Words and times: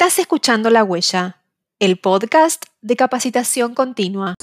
Estás 0.00 0.18
escuchando 0.18 0.70
La 0.70 0.82
Huella, 0.82 1.42
el 1.78 1.98
podcast 1.98 2.64
de 2.80 2.96
capacitación 2.96 3.74
continua. 3.74 4.34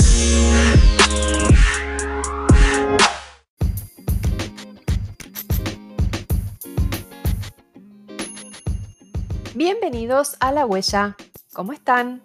Bienvenidos 9.55 10.37
a 10.39 10.51
La 10.51 10.67
Huella. 10.67 11.17
¿Cómo 11.53 11.73
están? 11.73 12.21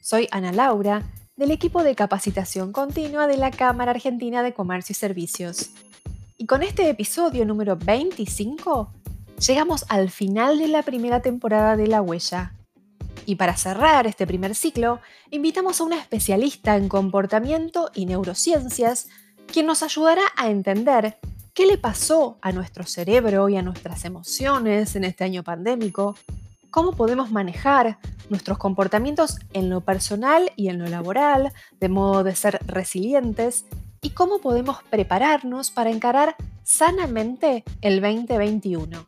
Soy 0.00 0.28
Ana 0.30 0.52
Laura, 0.52 1.02
del 1.34 1.50
equipo 1.50 1.82
de 1.82 1.96
capacitación 1.96 2.70
continua 2.70 3.26
de 3.26 3.36
la 3.36 3.50
Cámara 3.50 3.90
Argentina 3.90 4.44
de 4.44 4.54
Comercio 4.54 4.92
y 4.92 4.94
Servicios. 4.94 5.70
Y 6.36 6.46
con 6.46 6.62
este 6.62 6.88
episodio 6.88 7.46
número 7.46 7.76
25, 7.76 8.92
llegamos 9.44 9.84
al 9.88 10.08
final 10.08 10.60
de 10.60 10.68
la 10.68 10.84
primera 10.84 11.20
temporada 11.20 11.76
de 11.76 11.88
La 11.88 12.00
Huella. 12.00 12.52
Y 13.26 13.34
para 13.34 13.56
cerrar 13.56 14.06
este 14.06 14.24
primer 14.24 14.54
ciclo, 14.54 15.00
invitamos 15.30 15.80
a 15.80 15.84
una 15.84 15.98
especialista 15.98 16.76
en 16.76 16.88
comportamiento 16.88 17.90
y 17.92 18.06
neurociencias, 18.06 19.08
quien 19.52 19.66
nos 19.66 19.82
ayudará 19.82 20.22
a 20.36 20.48
entender 20.48 21.18
qué 21.52 21.66
le 21.66 21.76
pasó 21.76 22.38
a 22.40 22.52
nuestro 22.52 22.84
cerebro 22.84 23.48
y 23.48 23.56
a 23.56 23.62
nuestras 23.62 24.04
emociones 24.04 24.94
en 24.94 25.02
este 25.02 25.24
año 25.24 25.42
pandémico, 25.42 26.16
cómo 26.70 26.92
podemos 26.92 27.32
manejar 27.32 27.98
nuestros 28.30 28.58
comportamientos 28.58 29.38
en 29.52 29.70
lo 29.70 29.80
personal 29.80 30.52
y 30.54 30.68
en 30.68 30.78
lo 30.78 30.86
laboral, 30.86 31.52
de 31.80 31.88
modo 31.88 32.22
de 32.22 32.36
ser 32.36 32.60
resilientes, 32.64 33.64
y 34.02 34.10
cómo 34.10 34.38
podemos 34.38 34.84
prepararnos 34.88 35.72
para 35.72 35.90
encarar 35.90 36.36
sanamente 36.62 37.64
el 37.80 38.00
2021. 38.00 39.04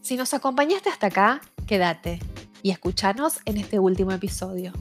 Si 0.00 0.16
nos 0.16 0.34
acompañaste 0.34 0.88
hasta 0.88 1.06
acá, 1.06 1.40
quédate 1.66 2.18
y 2.68 2.70
escúchanos 2.70 3.40
en 3.46 3.56
este 3.56 3.78
último 3.78 4.12
episodio. 4.12 4.74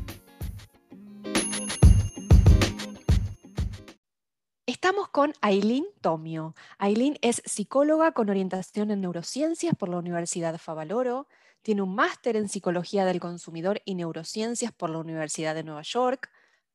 Estamos 4.65 5.07
con 5.07 5.31
Aileen 5.39 5.85
Tomio. 6.01 6.53
Aileen 6.79 7.17
es 7.21 7.41
psicóloga 7.45 8.11
con 8.11 8.29
orientación 8.29 8.91
en 8.91 8.99
neurociencias 8.99 9.73
por 9.73 9.87
la 9.87 9.99
Universidad 9.99 10.57
Favaloro, 10.57 11.29
tiene 11.61 11.81
un 11.81 11.95
máster 11.95 12.35
en 12.35 12.49
Psicología 12.49 13.05
del 13.05 13.21
Consumidor 13.21 13.81
y 13.85 13.95
Neurociencias 13.95 14.73
por 14.73 14.89
la 14.89 14.97
Universidad 14.97 15.55
de 15.55 15.63
Nueva 15.63 15.83
York. 15.83 16.29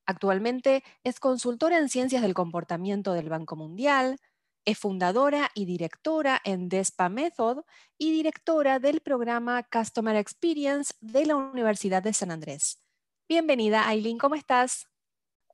Actualmente 0.07 0.83
es 1.05 1.21
consultora 1.21 1.77
en 1.77 1.91
Ciencias 1.91 2.23
del 2.23 2.33
Comportamiento 2.33 3.13
del 3.13 3.29
Banco 3.29 3.55
Mundial, 3.55 4.17
es 4.65 4.79
fundadora 4.79 5.51
y 5.55 5.65
directora 5.65 6.41
en 6.45 6.69
DESPA 6.69 7.09
Method 7.09 7.65
y 7.99 8.13
directora 8.13 8.79
del 8.79 9.01
programa 9.01 9.63
Customer 9.65 10.17
Experience 10.17 10.95
de 11.01 11.27
la 11.27 11.37
Universidad 11.37 12.03
de 12.03 12.13
San 12.13 12.31
Andrés. 12.31 12.83
Bienvenida, 13.29 13.89
Aileen, 13.89 14.19
¿cómo 14.19 14.35
estás? 14.35 14.87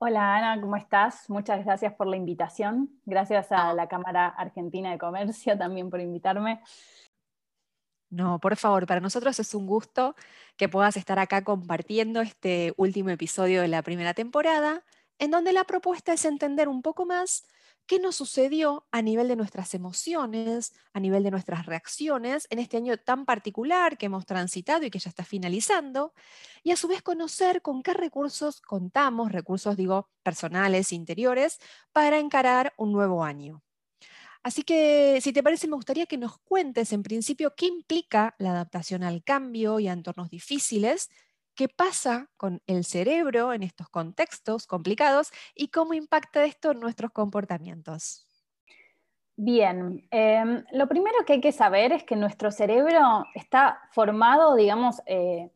Hola 0.00 0.36
Ana, 0.36 0.60
¿cómo 0.60 0.76
estás? 0.76 1.28
Muchas 1.28 1.64
gracias 1.64 1.94
por 1.94 2.06
la 2.06 2.16
invitación. 2.16 3.00
Gracias 3.04 3.50
a 3.50 3.72
la 3.74 3.88
Cámara 3.88 4.28
Argentina 4.28 4.90
de 4.90 4.98
Comercio 4.98 5.58
también 5.58 5.90
por 5.90 6.00
invitarme. 6.00 6.60
No, 8.10 8.38
por 8.38 8.56
favor, 8.56 8.86
para 8.86 9.00
nosotros 9.00 9.38
es 9.38 9.54
un 9.54 9.66
gusto 9.66 10.14
que 10.56 10.68
puedas 10.68 10.96
estar 10.96 11.18
acá 11.18 11.44
compartiendo 11.44 12.20
este 12.20 12.72
último 12.76 13.10
episodio 13.10 13.60
de 13.60 13.68
la 13.68 13.82
primera 13.82 14.14
temporada, 14.14 14.84
en 15.18 15.30
donde 15.30 15.52
la 15.52 15.64
propuesta 15.64 16.12
es 16.12 16.24
entender 16.24 16.68
un 16.68 16.80
poco 16.80 17.04
más 17.04 17.44
qué 17.89 17.98
nos 17.98 18.17
sucedió 18.17 18.86
a 18.92 19.00
nivel 19.00 19.28
de 19.28 19.34
nuestras 19.34 19.72
emociones, 19.75 20.75
a 20.92 21.00
nivel 21.00 21.25
de 21.25 21.31
nuestras 21.31 21.64
reacciones 21.67 22.47
en 22.50 22.58
este 22.58 22.77
año 22.77 22.98
tan 22.98 23.25
particular 23.25 23.97
que 23.97 24.06
hemos 24.06 24.27
transitado 24.27 24.84
y 24.84 24.91
que 24.91 24.98
ya 24.98 25.08
está 25.08 25.25
finalizando, 25.25 26.12
y 26.62 26.70
a 26.70 26.77
su 26.77 26.86
vez 26.86 27.03
conocer 27.03 27.62
con 27.62 27.83
qué 27.83 27.94
recursos 27.94 28.61
contamos, 28.61 29.33
recursos 29.33 29.77
digo 29.77 30.10
personales, 30.22 30.93
interiores, 30.93 31.59
para 31.91 32.19
encarar 32.19 32.75
un 32.77 32.93
nuevo 32.93 33.25
año. 33.25 33.62
Así 34.43 34.62
que, 34.62 35.21
si 35.22 35.32
te 35.32 35.43
parece, 35.43 35.66
me 35.66 35.77
gustaría 35.77 36.06
que 36.06 36.19
nos 36.19 36.38
cuentes 36.38 36.93
en 36.93 37.03
principio 37.03 37.54
qué 37.56 37.66
implica 37.66 38.37
la 38.38 38.50
adaptación 38.50 39.03
al 39.03 39.25
cambio 39.25 39.81
y 39.81 39.88
a 39.88 39.93
entornos 39.93 40.28
difíciles, 40.28 41.09
qué 41.58 41.69
pasa 41.69 42.30
con 42.36 42.62
el 42.69 42.84
cerebro 42.84 43.52
en 43.52 43.64
estos 43.64 43.88
contextos 43.88 44.69
complicados 44.69 45.32
y 45.56 45.69
cómo 45.69 45.92
impacta 45.92 46.44
esto 46.44 46.70
en 46.70 46.78
nuestros 46.78 47.10
comportamientos. 47.10 48.28
Bien, 49.34 50.06
em, 50.12 50.64
lo 50.70 50.86
primero 50.86 51.16
que 51.26 51.32
hay 51.32 51.41
que 51.41 51.50
saber 51.50 51.91
es 51.91 52.04
que 52.04 52.14
nuestro 52.14 52.52
cerebro 52.52 53.24
está 53.34 53.80
formado, 53.91 54.54
digamos, 54.54 55.02
eh, 55.06 55.50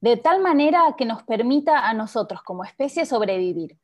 de 0.00 0.16
tal 0.16 0.40
manera 0.40 0.94
que 0.96 1.04
nos 1.04 1.24
permita 1.24 1.88
a 1.88 1.94
nosotros 1.94 2.44
como 2.44 2.62
especie 2.62 3.04
sobrevivir. 3.04 3.76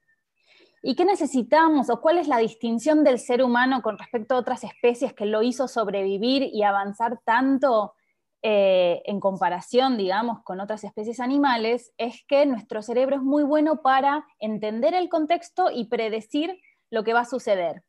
¿Y 0.83 0.95
qué 0.95 1.05
necesitamos 1.05 1.91
o 1.91 2.01
cuál 2.01 2.19
es 2.19 2.29
la 2.29 2.39
distinción 2.39 3.03
del 3.03 3.19
ser 3.19 3.43
humano 3.43 3.83
con 3.83 3.99
respecto 3.99 4.37
a 4.37 4.39
otras 4.39 4.63
especies 4.63 5.13
que 5.15 5.27
lo 5.27 5.43
hizo 5.43 5.67
sobrevivir 5.67 6.45
y 6.45 6.63
avanzar 6.63 7.19
tanto 7.25 7.96
eh, 8.43 9.03
en 9.07 9.21
comparación, 9.21 9.97
digamos, 9.97 10.43
con 10.43 10.61
otras 10.61 10.85
especies 10.85 11.21
animales? 11.21 11.93
Es 11.99 12.25
que 12.27 12.47
nuestro 12.47 12.83
cerebro 12.83 13.17
es 13.17 13.23
muy 13.23 13.43
bueno 13.43 13.83
para 13.83 14.27
entender 14.39 14.95
el 14.95 15.09
contexto 15.09 15.71
y 15.71 15.87
predecir 15.87 16.61
lo 16.91 17.05
que 17.05 17.15
va 17.15 17.21
a 17.21 17.25
suceder. 17.25 17.83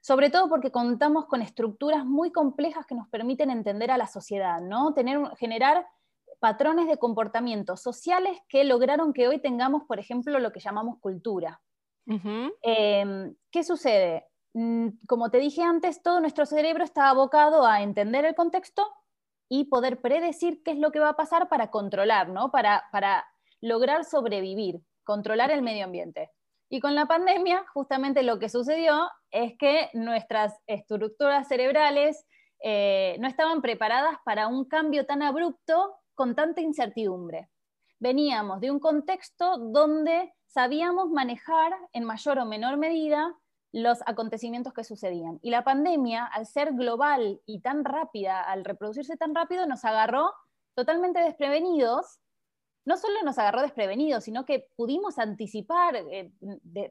Sobre 0.00 0.30
todo 0.30 0.48
porque 0.48 0.70
contamos 0.70 1.26
con 1.26 1.42
estructuras 1.42 2.06
muy 2.06 2.32
complejas 2.32 2.86
que 2.86 2.94
nos 2.94 3.08
permiten 3.08 3.50
entender 3.50 3.90
a 3.90 3.98
la 3.98 4.06
sociedad, 4.06 4.60
¿no? 4.60 4.94
Tener, 4.94 5.20
generar 5.36 5.86
patrones 6.40 6.88
de 6.88 6.96
comportamiento 6.96 7.76
sociales 7.76 8.38
que 8.48 8.64
lograron 8.64 9.12
que 9.12 9.28
hoy 9.28 9.40
tengamos, 9.40 9.84
por 9.84 9.98
ejemplo, 9.98 10.38
lo 10.38 10.52
que 10.52 10.60
llamamos 10.60 10.98
cultura. 11.00 11.60
Em, 12.62 13.36
¿Qué 13.52 13.62
sucede? 13.62 14.26
Mm, 14.54 14.88
como 15.06 15.30
te 15.30 15.38
dije 15.38 15.62
antes, 15.62 16.02
todo 16.02 16.20
nuestro 16.20 16.44
cerebro 16.46 16.82
está 16.82 17.08
abocado 17.08 17.64
a 17.64 17.82
entender 17.82 18.24
el 18.24 18.34
contexto 18.34 18.84
y 19.50 19.64
poder 19.64 20.00
predecir 20.00 20.62
qué 20.62 20.70
es 20.70 20.78
lo 20.78 20.92
que 20.92 21.00
va 21.00 21.10
a 21.10 21.16
pasar 21.16 21.48
para 21.48 21.70
controlar, 21.70 22.28
¿no? 22.28 22.52
para, 22.52 22.84
para 22.92 23.26
lograr 23.60 24.04
sobrevivir, 24.04 24.80
controlar 25.04 25.50
el 25.50 25.60
medio 25.60 25.84
ambiente. 25.84 26.30
Y 26.70 26.78
con 26.80 26.94
la 26.94 27.06
pandemia, 27.06 27.66
justamente 27.74 28.22
lo 28.22 28.38
que 28.38 28.48
sucedió 28.48 29.10
es 29.32 29.58
que 29.58 29.90
nuestras 29.92 30.56
estructuras 30.68 31.48
cerebrales 31.48 32.24
eh, 32.62 33.16
no 33.18 33.26
estaban 33.26 33.60
preparadas 33.60 34.18
para 34.24 34.46
un 34.46 34.66
cambio 34.66 35.04
tan 35.04 35.20
abrupto 35.20 35.96
con 36.14 36.36
tanta 36.36 36.60
incertidumbre. 36.60 37.50
Veníamos 37.98 38.60
de 38.60 38.70
un 38.70 38.78
contexto 38.78 39.58
donde 39.58 40.32
sabíamos 40.46 41.10
manejar 41.10 41.72
en 41.92 42.04
mayor 42.04 42.38
o 42.38 42.46
menor 42.46 42.76
medida 42.76 43.34
los 43.72 44.00
acontecimientos 44.06 44.72
que 44.72 44.84
sucedían. 44.84 45.38
Y 45.42 45.50
la 45.50 45.64
pandemia, 45.64 46.26
al 46.26 46.46
ser 46.46 46.72
global 46.72 47.40
y 47.46 47.60
tan 47.60 47.84
rápida, 47.84 48.42
al 48.42 48.64
reproducirse 48.64 49.16
tan 49.16 49.34
rápido, 49.34 49.66
nos 49.66 49.84
agarró 49.84 50.32
totalmente 50.74 51.20
desprevenidos. 51.20 52.20
No 52.84 52.96
solo 52.96 53.22
nos 53.22 53.38
agarró 53.38 53.62
desprevenidos, 53.62 54.24
sino 54.24 54.44
que 54.44 54.68
pudimos 54.74 55.18
anticipar, 55.18 55.96
eh, 55.96 56.32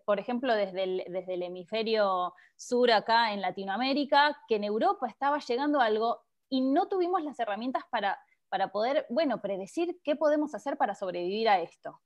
por 0.06 0.20
ejemplo, 0.20 0.56
desde 0.56 0.84
el, 0.84 1.04
desde 1.10 1.34
el 1.34 1.44
hemisferio 1.44 2.34
sur 2.56 2.92
acá 2.92 3.34
en 3.34 3.42
Latinoamérica, 3.42 4.38
que 4.48 4.56
en 4.56 4.64
Europa 4.64 5.08
estaba 5.08 5.40
llegando 5.40 5.82
algo 5.82 6.22
y 6.48 6.62
no 6.62 6.88
tuvimos 6.88 7.24
las 7.24 7.40
herramientas 7.40 7.84
para, 7.90 8.20
para 8.48 8.72
poder, 8.72 9.06
bueno, 9.10 9.42
predecir 9.42 10.00
qué 10.04 10.16
podemos 10.16 10.56
hacer 10.56 10.78
para 10.78 10.96
sobrevivir 10.96 11.50
a 11.50 11.60
esto. 11.60 12.00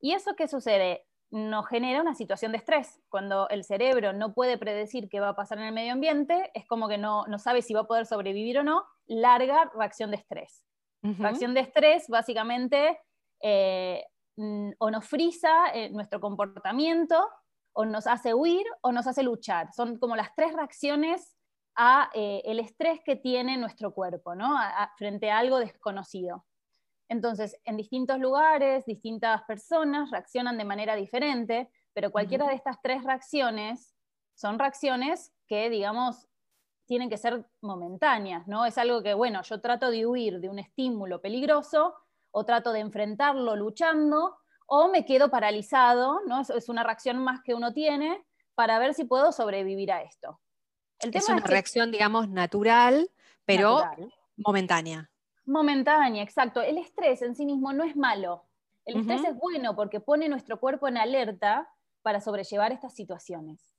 ¿Y 0.00 0.12
eso 0.12 0.34
qué 0.34 0.48
sucede? 0.48 1.06
Nos 1.34 1.66
genera 1.66 2.00
una 2.00 2.14
situación 2.14 2.52
de 2.52 2.58
estrés. 2.58 3.02
Cuando 3.08 3.48
el 3.48 3.64
cerebro 3.64 4.12
no 4.12 4.34
puede 4.34 4.56
predecir 4.56 5.08
qué 5.08 5.18
va 5.18 5.30
a 5.30 5.34
pasar 5.34 5.58
en 5.58 5.64
el 5.64 5.74
medio 5.74 5.92
ambiente, 5.92 6.52
es 6.54 6.64
como 6.64 6.86
que 6.86 6.96
no, 6.96 7.26
sabe 7.38 7.60
si 7.60 7.74
va 7.74 7.80
a 7.80 7.88
poder 7.88 8.06
sobrevivir 8.06 8.60
o 8.60 8.62
no, 8.62 8.84
larga 9.06 9.68
reacción 9.74 10.12
de 10.12 10.18
estrés. 10.18 10.64
Reacción 11.02 11.52
de 11.52 11.62
estrés 11.62 12.06
básicamente 12.08 13.00
eh, 13.42 14.04
mm, 14.36 14.70
o 14.78 14.92
nos 14.92 15.08
frisa 15.08 15.70
eh, 15.74 15.90
nuestro 15.90 16.20
comportamiento, 16.20 17.28
o 17.72 17.84
nos 17.84 18.06
hace 18.06 18.32
huir, 18.32 18.64
o 18.82 18.92
nos 18.92 19.08
hace 19.08 19.24
luchar. 19.24 19.72
Son 19.74 19.98
como 19.98 20.14
las 20.14 20.32
tres 20.36 20.52
reacciones 20.52 21.36
a 21.74 22.10
eh, 22.14 22.42
el 22.44 22.60
estrés 22.60 23.00
que 23.04 23.16
tiene 23.16 23.56
nuestro 23.56 23.92
cuerpo, 23.92 24.36
¿no? 24.36 24.56
frente 24.96 25.32
a 25.32 25.38
algo 25.38 25.58
desconocido. 25.58 26.44
Entonces, 27.08 27.56
en 27.64 27.76
distintos 27.76 28.18
lugares, 28.18 28.84
distintas 28.86 29.42
personas 29.44 30.10
reaccionan 30.10 30.56
de 30.56 30.64
manera 30.64 30.96
diferente, 30.96 31.70
pero 31.92 32.10
cualquiera 32.10 32.46
de 32.46 32.54
estas 32.54 32.80
tres 32.82 33.04
reacciones 33.04 33.94
son 34.34 34.58
reacciones 34.58 35.32
que, 35.46 35.70
digamos, 35.70 36.26
tienen 36.86 37.08
que 37.08 37.16
ser 37.16 37.46
momentáneas, 37.60 38.46
¿no? 38.46 38.66
Es 38.66 38.78
algo 38.78 39.02
que, 39.02 39.14
bueno, 39.14 39.42
yo 39.42 39.60
trato 39.60 39.90
de 39.90 40.06
huir 40.06 40.40
de 40.40 40.48
un 40.48 40.58
estímulo 40.58 41.20
peligroso 41.20 41.94
o 42.30 42.44
trato 42.44 42.72
de 42.72 42.80
enfrentarlo 42.80 43.56
luchando 43.56 44.36
o 44.66 44.88
me 44.88 45.04
quedo 45.04 45.30
paralizado, 45.30 46.20
¿no? 46.26 46.40
Es, 46.40 46.68
una 46.68 46.82
reacción 46.82 47.18
más 47.18 47.42
que 47.42 47.54
uno 47.54 47.72
tiene 47.72 48.24
para 48.54 48.78
ver 48.78 48.94
si 48.94 49.04
puedo 49.04 49.32
sobrevivir 49.32 49.92
a 49.92 50.02
esto. 50.02 50.40
es 51.00 51.28
una 51.28 51.40
reacción, 51.40 51.90
digamos, 51.90 52.28
natural, 52.28 53.10
pero 53.44 53.82
momentánea. 54.36 55.10
Momentánea, 55.46 56.22
exacto. 56.22 56.62
El 56.62 56.78
estrés 56.78 57.22
en 57.22 57.34
sí 57.34 57.44
mismo 57.44 57.72
no 57.72 57.84
es 57.84 57.96
malo. 57.96 58.44
El 58.84 59.00
estrés 59.00 59.24
es 59.24 59.36
bueno 59.36 59.74
porque 59.76 60.00
pone 60.00 60.28
nuestro 60.28 60.60
cuerpo 60.60 60.88
en 60.88 60.98
alerta 60.98 61.70
para 62.02 62.20
sobrellevar 62.20 62.72
estas 62.72 62.94
situaciones. 62.94 63.74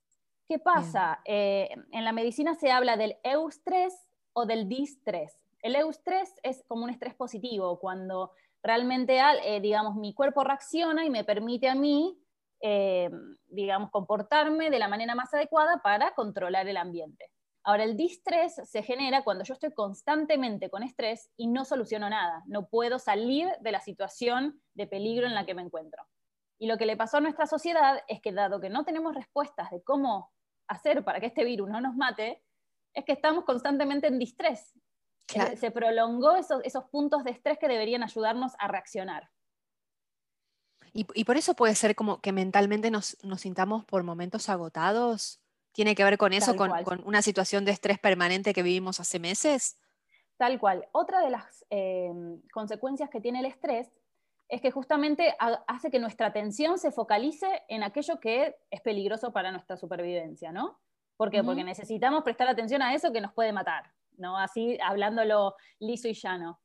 ¿Qué 0.48 0.58
pasa? 0.58 1.20
Eh, 1.24 1.70
en 1.92 2.04
la 2.04 2.12
medicina 2.12 2.54
se 2.54 2.70
habla 2.70 2.96
del 2.96 3.16
eustrés 3.22 3.94
o 4.32 4.46
del 4.46 4.68
distrés. 4.68 5.34
El 5.62 5.74
eustrés 5.74 6.34
es 6.42 6.62
como 6.68 6.84
un 6.84 6.90
estrés 6.90 7.14
positivo, 7.14 7.78
cuando 7.80 8.32
realmente, 8.62 9.20
eh, 9.44 9.60
digamos, 9.60 9.96
mi 9.96 10.14
cuerpo 10.14 10.44
reacciona 10.44 11.04
y 11.04 11.10
me 11.10 11.24
permite 11.24 11.68
a 11.68 11.74
mí, 11.74 12.18
eh, 12.60 13.10
digamos, 13.48 13.90
comportarme 13.90 14.70
de 14.70 14.78
la 14.78 14.88
manera 14.88 15.14
más 15.14 15.32
adecuada 15.34 15.82
para 15.82 16.14
controlar 16.14 16.68
el 16.68 16.76
ambiente. 16.76 17.30
Ahora, 17.66 17.82
el 17.82 17.96
distrés 17.96 18.54
se 18.62 18.84
genera 18.84 19.24
cuando 19.24 19.42
yo 19.42 19.52
estoy 19.52 19.72
constantemente 19.72 20.70
con 20.70 20.84
estrés 20.84 21.32
y 21.36 21.48
no 21.48 21.64
soluciono 21.64 22.08
nada, 22.08 22.44
no 22.46 22.68
puedo 22.68 23.00
salir 23.00 23.48
de 23.60 23.72
la 23.72 23.80
situación 23.80 24.62
de 24.74 24.86
peligro 24.86 25.26
en 25.26 25.34
la 25.34 25.44
que 25.44 25.54
me 25.54 25.62
encuentro. 25.62 26.00
Y 26.60 26.68
lo 26.68 26.78
que 26.78 26.86
le 26.86 26.96
pasó 26.96 27.16
a 27.16 27.20
nuestra 27.20 27.48
sociedad 27.48 28.04
es 28.06 28.20
que 28.20 28.30
dado 28.30 28.60
que 28.60 28.70
no 28.70 28.84
tenemos 28.84 29.16
respuestas 29.16 29.68
de 29.72 29.82
cómo 29.82 30.30
hacer 30.68 31.04
para 31.04 31.18
que 31.18 31.26
este 31.26 31.42
virus 31.42 31.68
no 31.68 31.80
nos 31.80 31.96
mate, 31.96 32.40
es 32.94 33.04
que 33.04 33.10
estamos 33.10 33.44
constantemente 33.44 34.06
en 34.06 34.20
distrés. 34.20 34.72
Se 35.56 35.72
prolongó 35.72 36.36
esos, 36.36 36.62
esos 36.62 36.84
puntos 36.84 37.24
de 37.24 37.32
estrés 37.32 37.58
que 37.58 37.66
deberían 37.66 38.04
ayudarnos 38.04 38.52
a 38.60 38.68
reaccionar. 38.68 39.28
Y, 40.92 41.24
por 41.24 41.36
eso 41.36 41.54
puede 41.54 41.74
ser 41.74 41.96
como 41.96 42.20
que 42.20 42.30
mentalmente 42.30 42.92
nos, 42.92 43.18
nos 43.24 43.40
sintamos 43.40 43.84
por 43.84 44.04
momentos 44.04 44.48
agotados 44.48 45.40
tiene 45.76 45.94
que 45.94 46.04
ver 46.04 46.16
con 46.16 46.32
eso, 46.32 46.56
con, 46.56 46.72
una 47.04 47.20
situación 47.20 47.66
de 47.66 47.72
estrés 47.72 47.98
permanente 47.98 48.54
que 48.54 48.62
vivimos 48.62 48.98
hace 48.98 49.18
meses? 49.20 49.78
Tal 50.38 50.58
cual. 50.58 50.88
Otra 50.92 51.20
de 51.20 51.28
las 51.28 51.66
em, 51.68 52.40
consecuencias 52.50 53.10
que 53.10 53.20
tiene 53.20 53.40
el 53.40 53.44
estrés 53.44 53.92
es 54.48 54.62
que 54.62 54.70
justamente 54.70 55.36
hace 55.68 55.90
que 55.90 55.98
nuestra 55.98 56.28
atención 56.28 56.78
se 56.78 56.92
focalice 56.92 57.62
en 57.68 57.82
aquello 57.82 58.18
que 58.20 58.56
es 58.70 58.80
peligroso 58.80 59.34
para 59.34 59.52
nuestra 59.52 59.76
supervivencia, 59.76 60.50
¿no? 60.50 60.80
¿Por 61.18 61.30
qué? 61.30 61.44
Porque 61.44 61.62
necesitamos 61.62 62.22
prestar 62.22 62.48
atención 62.48 62.80
a 62.80 62.94
eso 62.94 63.12
que 63.12 63.20
nos 63.20 63.34
puede 63.34 63.52
matar, 63.52 63.92
¿no? 64.16 64.38
Así 64.38 64.78
hablándolo 64.82 65.56
liso 65.78 66.08
y 66.08 66.14
llano. 66.14 66.58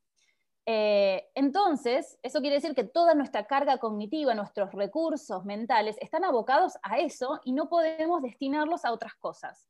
Eh, 0.66 1.30
entonces, 1.34 2.20
eso 2.22 2.40
quiere 2.40 2.58
decir 2.58 2.76
que 2.76 2.84
toda 2.84 3.16
nuestra 3.16 3.48
carga 3.48 3.78
cognitiva, 3.80 4.36
nuestros 4.36 4.72
recursos 4.74 5.44
mentales 5.44 5.98
están 6.00 6.24
abocados 6.24 6.78
a 6.84 7.00
eso 7.00 7.40
y 7.44 7.54
no 7.54 7.68
podemos 7.68 8.22
destinarlos 8.22 8.86
a 8.86 8.92
otras 8.92 9.16
cosas. 9.16 9.68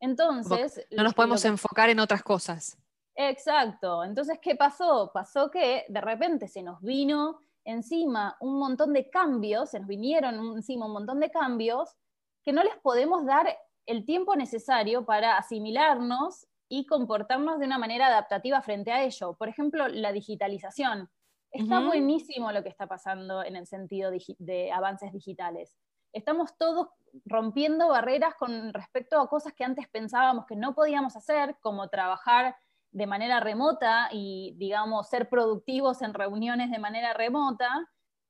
Entonces... 0.00 0.86
No 0.90 1.02
nos 1.02 1.14
podemos 1.14 1.44
enfocar 1.44 1.90
en 1.90 1.98
otras 2.00 2.22
cosas. 2.22 2.78
Exacto. 3.16 4.04
Entonces, 4.04 4.38
¿qué 4.40 4.54
pasó? 4.54 5.10
Pasó 5.12 5.50
que 5.50 5.84
de 5.88 6.00
repente 6.00 6.46
se 6.46 6.62
nos 6.62 6.80
vino 6.80 7.40
encima 7.64 8.36
un 8.40 8.58
montón 8.58 8.92
de 8.92 9.10
cambios, 9.10 9.70
se 9.70 9.80
nos 9.80 9.88
vinieron 9.88 10.36
encima 10.56 10.86
un 10.86 10.92
montón 10.92 11.18
de 11.18 11.30
cambios 11.30 11.96
que 12.44 12.52
no 12.52 12.62
les 12.62 12.76
podemos 12.76 13.26
dar 13.26 13.58
el 13.86 14.04
tiempo 14.04 14.36
necesario 14.36 15.04
para 15.04 15.36
asimilarnos 15.36 16.46
y 16.68 16.86
comportarnos 16.86 17.58
de 17.58 17.66
una 17.66 17.78
manera 17.78 18.08
adaptativa 18.08 18.60
frente 18.62 18.92
a 18.92 19.02
ello. 19.02 19.34
Por 19.34 19.48
ejemplo, 19.48 19.88
la 19.88 20.12
digitalización. 20.12 21.10
Está 21.50 21.80
buenísimo 21.80 22.52
lo 22.52 22.62
que 22.62 22.68
está 22.68 22.86
pasando 22.86 23.42
en 23.42 23.56
el 23.56 23.66
sentido 23.66 24.10
de 24.38 24.70
avances 24.70 25.12
digitales. 25.12 25.78
Estamos 26.12 26.56
todos 26.58 26.88
rompiendo 27.24 27.88
barreras 27.88 28.34
con 28.34 28.72
respecto 28.74 29.18
a 29.18 29.28
cosas 29.28 29.54
que 29.54 29.64
antes 29.64 29.88
pensábamos 29.88 30.44
que 30.46 30.56
no 30.56 30.74
podíamos 30.74 31.16
hacer, 31.16 31.56
como 31.60 31.88
trabajar 31.88 32.54
de 32.90 33.06
manera 33.06 33.40
remota 33.40 34.08
y, 34.12 34.54
digamos, 34.56 35.08
ser 35.08 35.28
productivos 35.28 36.02
en 36.02 36.14
reuniones 36.14 36.70
de 36.70 36.78
manera 36.78 37.14
remota, 37.14 37.68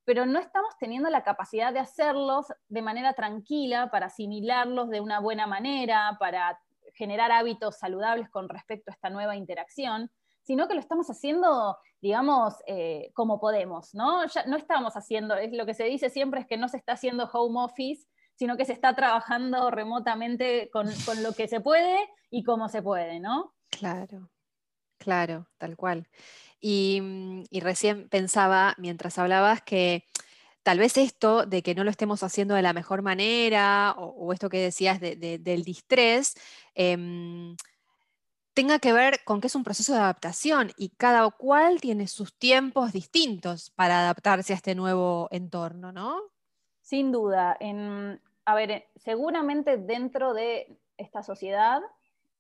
pero 0.05 0.25
no 0.25 0.39
estamos 0.39 0.77
teniendo 0.79 1.11
la 1.11 1.23
capacidad 1.23 1.73
de 1.73 1.81
hacerlos 1.81 2.47
de 2.69 2.83
manera 2.83 3.15
tranquila 3.15 3.91
para 3.91 4.07
asimilarlos 4.07 4.91
de 4.91 5.01
una 5.01 5.21
buena 5.21 5.47
manera, 5.47 6.17
para 6.19 6.59
generar 6.99 7.31
hábitos 7.31 7.79
saludables 7.79 8.29
con 8.29 8.49
respecto 8.49 8.91
a 8.91 8.95
esta 8.95 9.09
nueva 9.09 9.37
interacción, 9.37 10.11
sino 10.43 10.67
que 10.67 10.75
lo 10.75 10.81
estamos 10.81 11.09
haciendo, 11.09 11.79
digamos, 12.01 12.55
eh, 12.67 13.11
como 13.15 13.39
podemos, 13.39 13.95
¿no? 13.95 14.27
Ya 14.27 14.45
no 14.47 14.57
estamos 14.57 14.95
haciendo, 14.95 15.37
es 15.37 15.53
lo 15.53 15.65
que 15.65 15.75
se 15.75 15.85
dice 15.85 16.11
siempre 16.11 16.41
es 16.41 16.47
que 16.47 16.57
no 16.57 16.69
se 16.69 16.77
está 16.77 16.95
haciendo 16.95 17.31
home 17.33 17.61
office, 17.61 18.09
sino 18.35 18.57
que 18.57 18.65
se 18.65 18.73
está 18.73 18.95
trabajando 18.95 19.71
remotamente 19.71 20.71
con, 20.73 20.89
lo 21.23 21.33
que 21.33 21.49
se 21.49 21.61
puede 21.61 21.99
y 22.31 22.43
como 22.43 22.69
se 22.69 22.83
puede, 22.83 23.21
¿no? 23.21 23.55
Claro, 23.71 24.31
claro, 24.99 25.49
tal 25.59 25.77
cual. 25.77 26.09
Y, 26.61 27.01
mm, 27.01 27.45
y 27.51 27.61
recién 27.61 28.09
pensaba, 28.09 28.75
mientras 28.79 29.19
hablabas, 29.19 29.63
que 29.63 30.05
tal 30.63 30.79
vez 30.79 30.97
esto 30.97 31.47
de 31.47 31.63
que 31.63 31.75
no 31.75 31.85
lo 31.85 31.91
estemos 31.91 32.23
haciendo 32.23 32.55
de 32.55 32.63
la 32.63 32.73
mejor 32.73 33.03
manera 33.03 33.95
o, 33.97 34.33
esto 34.33 34.49
que 34.49 34.61
decías 34.61 35.01
del 35.01 35.65
distrés, 35.65 36.35
em, 36.75 37.57
tenga 38.55 38.79
que 38.79 38.93
ver 38.93 39.21
con 39.25 39.41
que 39.41 39.47
es 39.47 39.55
un 39.55 39.65
proceso 39.65 39.93
de 39.93 40.01
adaptación 40.01 40.73
y 40.77 40.91
cada 40.91 41.31
cual 41.31 41.81
tiene 41.81 42.09
sus 42.09 42.37
tiempos 42.37 42.93
distintos 42.93 43.71
para 43.71 44.01
adaptarse 44.01 44.53
a 44.53 44.57
este 44.57 44.75
nuevo 44.75 45.29
entorno, 45.31 45.93
¿no? 45.93 46.21
Sin 46.83 47.13
duda. 47.13 47.57
a 48.45 48.55
ver, 48.55 48.89
seguramente 48.97 49.77
dentro 49.77 50.35
de 50.35 50.79
esta 50.97 51.23
sociedad 51.23 51.81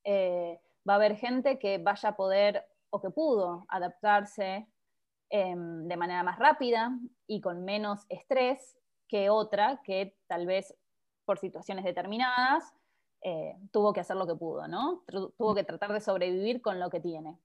eh, 0.05 0.59
va 0.89 0.95
a 0.95 0.97
haber 0.97 1.17
gente 1.17 1.59
que 1.59 1.79
vaya 1.79 2.09
a 2.09 2.17
poder 2.17 2.65
o 2.91 3.01
que 3.01 3.11
pudo 3.11 3.67
adaptarse 3.69 4.67
Em, 5.31 5.87
de 5.87 5.97
manera 5.99 6.23
más 6.23 6.39
rápida 6.39 6.99
y 7.27 7.43
con 7.43 7.63
menos 7.63 8.07
estrés 8.09 8.79
que 9.09 9.29
otra 9.29 9.83
que 9.85 10.17
tal 10.27 10.47
vez 10.47 10.75
por 11.27 11.39
situaciones 11.39 11.85
determinadas 11.85 12.73
eh, 13.21 13.55
tuvo 13.71 13.93
que 13.93 14.01
hacer 14.01 14.17
lo 14.17 14.27
que 14.27 14.37
pudo, 14.37 14.67
¿no? 14.69 15.05
Tuvo 15.07 15.55
que 15.55 15.65
tratar 15.65 15.93
de 15.93 16.01
sobrevivir 16.01 16.63
con 16.63 16.81
lo 16.81 16.89
que 16.89 17.01
tiene. 17.01 17.39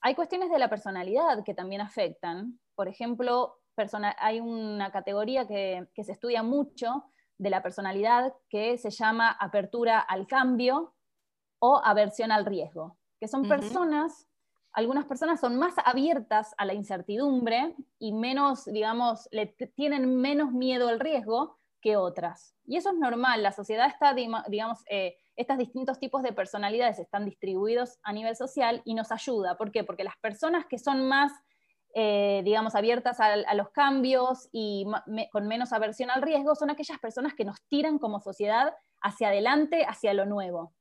Hay 0.00 0.16
cuestiones 0.16 0.50
de 0.50 0.58
la 0.58 0.68
personalidad 0.68 1.44
que 1.44 1.54
también 1.54 1.82
afectan. 1.82 2.58
Por 2.74 2.88
ejemplo, 2.88 3.60
hay 4.18 4.40
una 4.40 4.90
categoría 4.90 5.46
que, 5.46 5.88
se 6.02 6.12
estudia 6.12 6.42
mucho 6.42 7.04
de 7.38 7.50
la 7.50 7.62
personalidad 7.62 8.34
que 8.48 8.76
se 8.76 8.90
llama 8.90 9.30
apertura 9.30 10.00
al 10.00 10.26
cambio 10.26 10.94
o 11.60 11.80
aversión 11.84 12.32
al 12.32 12.44
riesgo, 12.44 12.96
que 13.20 13.28
son 13.28 13.46
personas 13.46 14.26
algunas 14.72 15.06
personas 15.06 15.40
son 15.40 15.56
más 15.56 15.74
abiertas 15.84 16.54
a 16.56 16.64
la 16.64 16.74
incertidumbre 16.74 17.74
y 17.98 18.12
menos, 18.12 18.64
digamos, 18.66 19.28
le 19.32 19.46
tienen 19.46 20.16
menos 20.16 20.52
miedo 20.52 20.88
al 20.88 21.00
riesgo 21.00 21.58
que 21.80 21.96
otras. 21.96 22.54
Y 22.66 22.76
eso 22.76 22.90
es 22.90 22.98
normal, 22.98 23.42
la 23.42 23.52
sociedad 23.52 23.88
está, 23.88 24.14
digamos, 24.14 24.84
eh, 24.88 25.16
estos 25.34 25.58
distintos 25.58 25.98
tipos 25.98 26.22
de 26.22 26.32
personalidades 26.32 26.98
están 26.98 27.24
distribuidos 27.24 27.98
a 28.02 28.12
nivel 28.12 28.36
social 28.36 28.82
y 28.84 28.94
nos 28.94 29.10
ayuda. 29.10 29.56
¿Por 29.56 29.72
qué? 29.72 29.82
Porque 29.84 30.04
las 30.04 30.16
personas 30.18 30.66
que 30.66 30.78
son 30.78 31.08
más, 31.08 31.32
eh, 31.94 32.42
digamos, 32.44 32.74
abiertas 32.74 33.18
a, 33.20 33.54
los 33.54 33.70
cambios 33.70 34.48
y 34.52 34.86
con 35.32 35.48
menos 35.48 35.72
aversión 35.72 36.10
al 36.10 36.22
riesgo 36.22 36.54
son 36.54 36.70
aquellas 36.70 36.98
personas 36.98 37.34
que 37.34 37.44
nos 37.44 37.60
tiran 37.68 37.98
como 37.98 38.20
sociedad 38.20 38.74
hacia 39.00 39.28
adelante, 39.28 39.84
hacia 39.88 40.14
lo 40.14 40.26
nuevo. 40.26 40.74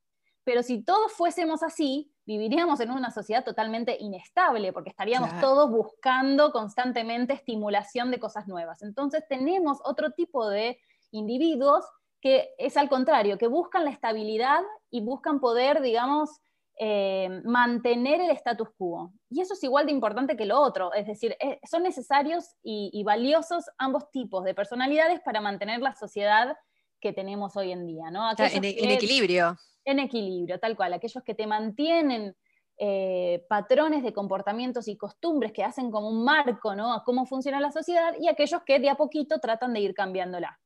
Pero 0.43 0.63
si 0.63 0.83
todos 0.83 1.11
fuésemos 1.13 1.63
así, 1.63 2.11
viviríamos 2.29 2.79
en 2.79 2.91
una 2.91 3.09
sociedad 3.09 3.43
totalmente 3.43 3.97
inestable, 3.99 4.71
porque 4.71 4.91
estaríamos 4.91 5.31
todos 5.41 5.71
buscando 5.71 6.51
constantemente 6.51 7.33
estimulación 7.33 8.11
de 8.11 8.19
cosas 8.19 8.47
nuevas. 8.47 8.83
Entonces 8.83 9.23
tenemos 9.27 9.79
otro 9.83 10.11
tipo 10.11 10.47
de 10.47 10.79
individuos 11.09 11.83
que 12.21 12.51
es 12.59 12.77
al 12.77 12.87
contrario, 12.87 13.39
que 13.39 13.47
buscan 13.47 13.83
la 13.83 13.89
estabilidad 13.89 14.61
y 14.91 15.01
buscan 15.01 15.39
poder, 15.39 15.81
digamos, 15.81 16.29
eh, 16.77 17.41
mantener 17.45 18.21
el 18.21 18.29
status 18.29 18.69
quo. 18.77 19.11
Y 19.31 19.41
eso 19.41 19.55
es 19.55 19.63
igual 19.63 19.87
de 19.87 19.91
importante 19.91 20.37
que 20.37 20.45
lo 20.45 20.59
otro, 20.59 20.93
es 20.93 21.07
decir, 21.07 21.35
eh, 21.39 21.59
son 21.67 21.81
necesarios 21.81 22.45
y, 22.61 23.01
valiosos 23.03 23.65
ambos 23.79 24.11
tipos 24.11 24.43
de 24.43 24.53
personalidades 24.53 25.19
para 25.21 25.41
mantener 25.41 25.79
la 25.79 25.95
sociedad 25.95 26.55
que 26.99 27.13
tenemos 27.13 27.55
hoy 27.57 27.71
en 27.71 27.85
día, 27.85 28.11
¿no? 28.11 28.29
en, 28.37 28.63
en, 28.63 28.91
equilibrio 28.91 29.57
en 29.89 29.99
equilibrio, 29.99 30.59
tal 30.59 30.75
cual, 30.75 30.93
aquellos 30.93 31.23
que 31.23 31.35
te 31.35 31.47
mantienen 31.47 32.35
eh, 32.77 33.45
patrones 33.49 34.03
de 34.03 34.13
comportamientos 34.13 34.87
y 34.87 34.97
costumbres 34.97 35.51
que 35.51 35.63
hacen 35.63 35.91
como 35.91 36.09
un 36.09 36.23
marco 36.23 36.75
¿no? 36.75 36.93
a 36.93 37.03
cómo 37.03 37.25
funciona 37.25 37.59
la 37.59 37.71
sociedad 37.71 38.13
y 38.19 38.27
aquellos 38.27 38.61
que 38.63 38.79
de 38.79 38.89
a 38.89 38.95
poquito 38.95 39.39
tratan 39.39 39.73
de 39.73 39.81
ir 39.81 39.93
cambiándola. 39.93 40.59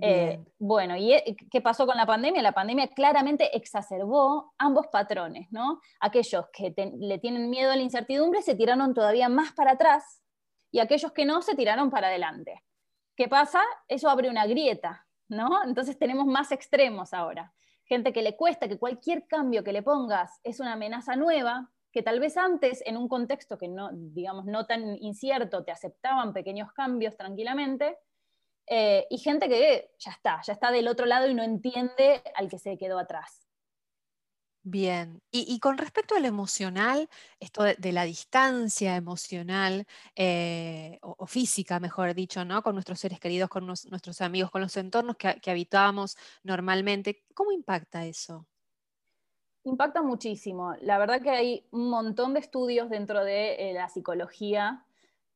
Eh, 0.00 0.44
bueno, 0.58 0.96
¿y 0.96 1.12
eh, 1.12 1.36
qué 1.52 1.60
pasó 1.60 1.86
con 1.86 1.96
la 1.96 2.06
pandemia? 2.06 2.42
La 2.42 2.50
pandemia 2.50 2.88
claramente 2.88 3.56
exacerbó 3.56 4.52
ambos 4.58 4.88
patrones, 4.88 5.46
¿no? 5.52 5.80
Aquellos 6.00 6.46
que 6.52 6.74
le 6.98 7.18
tienen 7.18 7.48
miedo 7.48 7.70
a 7.70 7.76
la 7.76 7.82
incertidumbre 7.82 8.42
se 8.42 8.56
tiraron 8.56 8.92
todavía 8.92 9.28
más 9.28 9.52
para 9.52 9.72
atrás 9.72 10.20
y 10.72 10.80
aquellos 10.80 11.12
que 11.12 11.24
no 11.24 11.42
se 11.42 11.54
tiraron 11.54 11.90
para 11.90 12.08
adelante. 12.08 12.64
¿Qué 13.16 13.28
pasa? 13.28 13.62
Eso 13.86 14.08
abre 14.08 14.28
una 14.28 14.46
grieta, 14.46 15.03
¿no? 15.34 15.62
Entonces 15.64 15.98
tenemos 15.98 16.26
más 16.26 16.52
extremos 16.52 17.12
ahora 17.12 17.52
gente 17.84 18.12
que 18.12 18.22
le 18.22 18.36
cuesta, 18.36 18.68
que 18.68 18.78
cualquier 18.78 19.26
cambio 19.26 19.62
que 19.62 19.72
le 19.72 19.82
pongas 19.82 20.40
es 20.42 20.60
una 20.60 20.72
amenaza 20.72 21.16
nueva, 21.16 21.70
que 21.92 22.02
tal 22.02 22.18
vez 22.18 22.36
antes, 22.36 22.82
en 22.86 22.96
un 22.96 23.08
contexto 23.08 23.56
que 23.58 23.68
no, 23.68 23.90
digamos, 23.92 24.46
no 24.46 24.66
tan 24.66 24.96
incierto, 25.00 25.64
te 25.64 25.70
aceptaban 25.70 26.32
pequeños 26.32 26.72
cambios 26.72 27.16
tranquilamente, 27.16 27.98
eh, 28.66 29.06
y 29.10 29.18
gente 29.18 29.48
que 29.48 29.92
ya 29.98 30.10
está, 30.10 30.40
ya 30.42 30.54
está 30.54 30.70
del 30.70 30.88
otro 30.88 31.06
lado 31.06 31.28
y 31.28 31.34
no 31.34 31.42
entiende 31.42 32.22
al 32.34 32.48
que 32.48 32.58
se 32.58 32.78
quedó 32.78 32.98
atrás. 32.98 33.43
Bien, 34.66 35.20
y, 35.30 35.60
con 35.60 35.76
respecto 35.76 36.14
al 36.14 36.24
emocional, 36.24 37.10
esto 37.38 37.64
de, 37.64 37.92
la 37.92 38.04
distancia 38.04 38.96
emocional 38.96 39.86
eh, 40.16 40.98
o, 41.02 41.26
física, 41.26 41.78
mejor 41.80 42.14
dicho, 42.14 42.46
¿no? 42.46 42.62
Con 42.62 42.74
nuestros 42.74 42.98
seres 42.98 43.20
queridos, 43.20 43.50
con 43.50 43.66
nuestros 43.66 44.22
amigos, 44.22 44.50
con 44.50 44.62
los 44.62 44.74
entornos 44.78 45.16
que, 45.16 45.38
que 45.40 45.68
normalmente, 46.44 47.24
¿cómo 47.34 47.52
impacta 47.52 48.06
eso? 48.06 48.46
Impacta 49.64 50.00
muchísimo. 50.00 50.74
La 50.80 50.96
verdad 50.96 51.20
que 51.20 51.30
hay 51.30 51.66
un 51.70 51.90
montón 51.90 52.32
de 52.32 52.40
estudios 52.40 52.88
dentro 52.88 53.22
de 53.22 53.70
eh, 53.70 53.74
la 53.74 53.90
psicología 53.90 54.86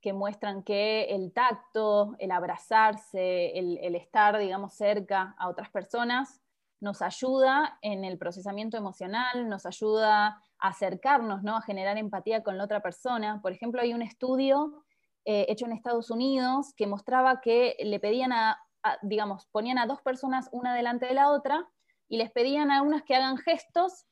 que 0.00 0.14
muestran 0.14 0.62
que 0.62 1.04
el 1.10 1.32
tacto, 1.32 2.16
el 2.18 2.30
abrazarse, 2.30 3.58
el, 3.58 3.94
estar, 3.94 4.38
digamos, 4.38 4.72
cerca 4.72 5.34
a 5.38 5.48
otras 5.48 5.68
personas, 5.68 6.40
nos 6.80 7.02
ayuda 7.02 7.78
en 7.82 8.04
el 8.04 8.18
procesamiento 8.18 8.76
emocional, 8.76 9.48
nos 9.48 9.66
ayuda 9.66 10.26
a 10.58 10.68
acercarnos, 10.68 11.42
¿no? 11.42 11.56
a 11.56 11.62
generar 11.62 11.98
empatía 11.98 12.42
con 12.42 12.56
la 12.56 12.64
otra 12.64 12.80
persona. 12.80 13.40
Por 13.42 13.52
ejemplo, 13.52 13.80
hay 13.80 13.94
un 13.94 14.02
estudio 14.02 14.84
eh, 15.24 15.46
hecho 15.48 15.66
en 15.66 15.72
Estados 15.72 16.10
Unidos 16.10 16.72
que 16.76 16.86
mostraba 16.86 17.40
que 17.40 17.76
le 17.80 18.00
pedían 18.00 18.32
a, 18.32 18.58
digamos, 19.02 19.46
ponían 19.46 19.78
a 19.78 19.86
dos 19.86 20.00
personas 20.02 20.48
una 20.52 20.74
delante 20.74 21.06
de 21.06 21.14
la 21.14 21.30
otra 21.30 21.68
y 22.08 22.16
les 22.16 22.30
pedían 22.30 22.70
a 22.70 22.82
unas 22.82 23.02
que 23.02 23.14
hagan 23.14 23.36
gestos 23.36 24.06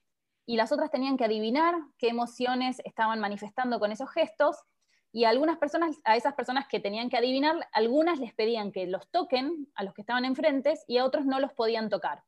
y 0.44 0.56
las 0.56 0.72
otras 0.72 0.90
tenían 0.90 1.16
que 1.16 1.24
adivinar 1.24 1.74
qué 1.98 2.08
emociones 2.08 2.80
estaban 2.84 3.20
manifestando 3.20 3.80
con 3.80 3.92
esos 3.92 4.10
gestos 4.10 4.56
y 5.12 5.24
a 5.24 5.30
algunas 5.30 5.56
personas, 5.56 5.96
a 6.04 6.16
esas 6.16 6.34
personas 6.34 6.68
que 6.68 6.78
tenían 6.78 7.08
que 7.08 7.16
adivinar, 7.16 7.66
algunas 7.72 8.18
les 8.18 8.34
pedían 8.34 8.70
que 8.70 8.86
los 8.86 9.08
toquen 9.10 9.66
a 9.74 9.82
los 9.82 9.94
que 9.94 10.02
estaban 10.02 10.26
enfrente 10.26 10.74
y 10.86 10.98
a 10.98 11.06
otros 11.06 11.24
no 11.24 11.40
los 11.40 11.54
podían 11.54 11.88
tocar. 11.88 12.22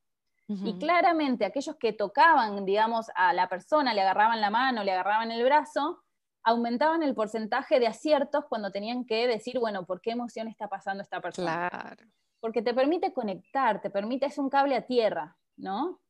Y 0.50 0.78
claramente 0.78 1.44
aquellos 1.44 1.76
que 1.76 1.92
tocaban, 1.92 2.64
digamos, 2.64 3.10
a 3.14 3.34
la 3.34 3.50
persona, 3.50 3.92
le 3.92 4.00
agarraban 4.00 4.40
la 4.40 4.48
mano, 4.48 4.82
le 4.82 4.92
agarraban 4.92 5.30
el 5.30 5.44
brazo, 5.44 6.02
aumentaban 6.42 7.02
el 7.02 7.14
porcentaje 7.14 7.78
de 7.78 7.86
aciertos 7.86 8.46
cuando 8.48 8.70
tenían 8.70 9.04
que 9.04 9.26
decir, 9.26 9.58
bueno, 9.58 9.84
¿por 9.84 10.00
qué 10.00 10.12
emoción 10.12 10.48
está 10.48 10.66
pasando 10.66 11.02
esta 11.02 11.20
persona? 11.20 11.68
Claro. 11.68 12.06
Porque 12.40 12.62
te 12.62 12.72
permite 12.72 13.12
conectar, 13.12 13.82
te 13.82 13.90
permite, 13.90 14.24
es 14.24 14.38
un 14.38 14.48
cable 14.48 14.74
a 14.74 14.86
tierra, 14.86 15.36
¿no? 15.56 16.00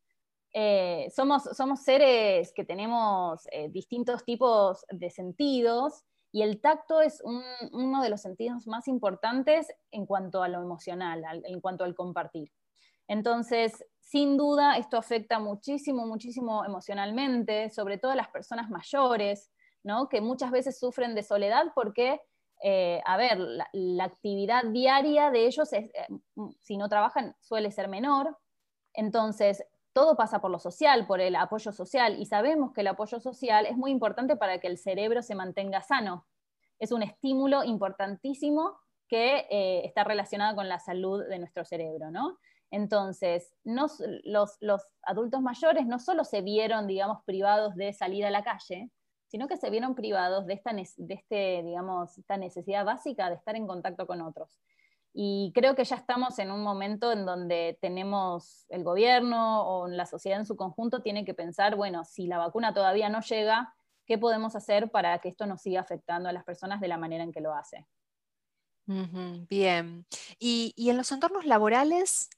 Eh, 0.52 1.10
somos, 1.14 1.42
somos 1.42 1.82
seres 1.82 2.52
que 2.54 2.64
tenemos 2.64 3.46
eh, 3.50 3.68
distintos 3.70 4.24
tipos 4.24 4.84
de 4.88 5.10
sentidos 5.10 6.04
y 6.30 6.42
el 6.42 6.60
tacto 6.60 7.00
es 7.00 7.22
uno 7.24 8.02
de 8.02 8.08
los 8.08 8.20
sentidos 8.20 8.66
más 8.66 8.86
importantes 8.86 9.66
en 9.90 10.06
cuanto 10.06 10.42
a 10.42 10.48
lo 10.48 10.62
emocional, 10.62 11.24
en 11.44 11.60
cuanto 11.60 11.84
al 11.84 11.94
compartir. 11.94 12.52
Entonces, 13.08 13.84
sin 14.08 14.38
duda, 14.38 14.78
esto 14.78 14.96
afecta 14.96 15.38
muchísimo, 15.38 16.06
muchísimo 16.06 16.64
emocionalmente, 16.64 17.68
sobre 17.68 17.98
todo 17.98 18.12
a 18.12 18.16
las 18.16 18.28
personas 18.28 18.70
mayores, 18.70 19.52
¿no? 19.82 20.08
que 20.08 20.22
muchas 20.22 20.50
veces 20.50 20.78
sufren 20.78 21.14
de 21.14 21.22
soledad 21.22 21.72
porque, 21.74 22.18
eh, 22.62 23.02
a 23.04 23.18
ver, 23.18 23.38
la, 23.38 24.04
actividad 24.04 24.64
diaria 24.64 25.30
de 25.30 25.44
ellos, 25.46 25.70
es, 25.74 25.90
eh, 25.92 26.08
si 26.58 26.78
no 26.78 26.88
trabajan, 26.88 27.36
suele 27.38 27.70
ser 27.70 27.88
menor. 27.88 28.38
Entonces, 28.94 29.62
todo 29.92 30.16
pasa 30.16 30.40
por 30.40 30.50
lo 30.50 30.58
social, 30.58 31.06
por 31.06 31.20
el 31.20 31.36
apoyo 31.36 31.70
social, 31.70 32.18
y 32.18 32.24
sabemos 32.24 32.72
que 32.72 32.80
el 32.80 32.86
apoyo 32.86 33.20
social 33.20 33.66
es 33.66 33.76
muy 33.76 33.90
importante 33.90 34.36
para 34.36 34.58
que 34.58 34.68
el 34.68 34.78
cerebro 34.78 35.20
se 35.20 35.34
mantenga 35.34 35.82
sano. 35.82 36.26
Es 36.78 36.92
un 36.92 37.02
estímulo 37.02 37.62
importantísimo 37.62 38.80
que 39.06 39.46
eh, 39.50 39.82
está 39.84 40.02
relacionado 40.02 40.56
con 40.56 40.66
la 40.66 40.78
salud 40.78 41.28
de 41.28 41.38
nuestro 41.38 41.66
cerebro, 41.66 42.10
¿no? 42.10 42.38
Entonces, 42.70 43.54
los, 43.64 44.00
adultos 45.02 45.40
mayores 45.40 45.86
no 45.86 45.98
solo 45.98 46.24
se 46.24 46.42
vieron, 46.42 46.86
digamos, 46.86 47.22
privados 47.24 47.74
de 47.76 47.92
salir 47.92 48.26
a 48.26 48.30
la 48.30 48.42
calle, 48.42 48.90
sino 49.26 49.48
que 49.48 49.56
se 49.56 49.70
vieron 49.70 49.94
privados 49.94 50.46
de 50.46 50.54
este, 50.54 51.64
esta 52.16 52.36
necesidad 52.36 52.84
básica 52.84 53.28
de 53.28 53.36
estar 53.36 53.56
en 53.56 53.66
contacto 53.66 54.06
con 54.06 54.20
otros. 54.20 54.58
Y 55.14 55.52
creo 55.54 55.74
que 55.74 55.84
ya 55.84 55.96
estamos 55.96 56.38
en 56.38 56.50
un 56.50 56.62
momento 56.62 57.12
en 57.12 57.24
donde 57.24 57.78
tenemos 57.80 58.66
el 58.68 58.84
gobierno 58.84 59.66
o 59.66 59.88
la 59.88 60.06
sociedad 60.06 60.38
en 60.38 60.46
su 60.46 60.56
conjunto 60.56 61.02
tiene 61.02 61.24
que 61.24 61.34
pensar, 61.34 61.74
bueno, 61.76 62.04
si 62.04 62.26
la 62.26 62.38
vacuna 62.38 62.74
todavía 62.74 63.08
no 63.08 63.20
llega, 63.20 63.74
¿qué 64.06 64.18
podemos 64.18 64.54
hacer 64.54 64.90
para 64.90 65.18
que 65.18 65.28
esto 65.28 65.46
no 65.46 65.56
siga 65.56 65.80
afectando 65.80 66.28
a 66.28 66.32
las 66.32 66.44
personas 66.44 66.80
de 66.80 66.88
la 66.88 66.98
manera 66.98 67.24
en 67.24 67.32
que 67.32 67.40
lo 67.40 67.54
hace? 67.54 67.86
bien. 69.48 70.06
¿Y, 70.38 70.72
¿Y, 70.76 70.88
en 70.88 70.96
los 70.96 71.12
entornos 71.12 71.44
laborales 71.44 72.30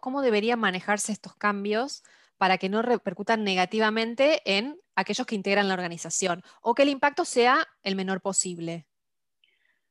¿cómo, 0.00 0.22
deberían 0.22 0.60
manejarse 0.60 1.10
estos 1.10 1.34
cambios 1.34 2.04
para 2.38 2.58
que 2.58 2.68
no 2.68 2.82
repercutan 2.82 3.42
negativamente 3.42 4.40
en 4.44 4.78
aquellos 4.94 5.26
que 5.26 5.34
integran 5.34 5.68
la 5.68 5.74
organización 5.74 6.42
o 6.62 6.74
que 6.74 6.82
el 6.82 6.90
impacto 6.90 7.24
sea 7.24 7.66
el 7.82 7.96
menor 7.96 8.20
posible? 8.20 8.86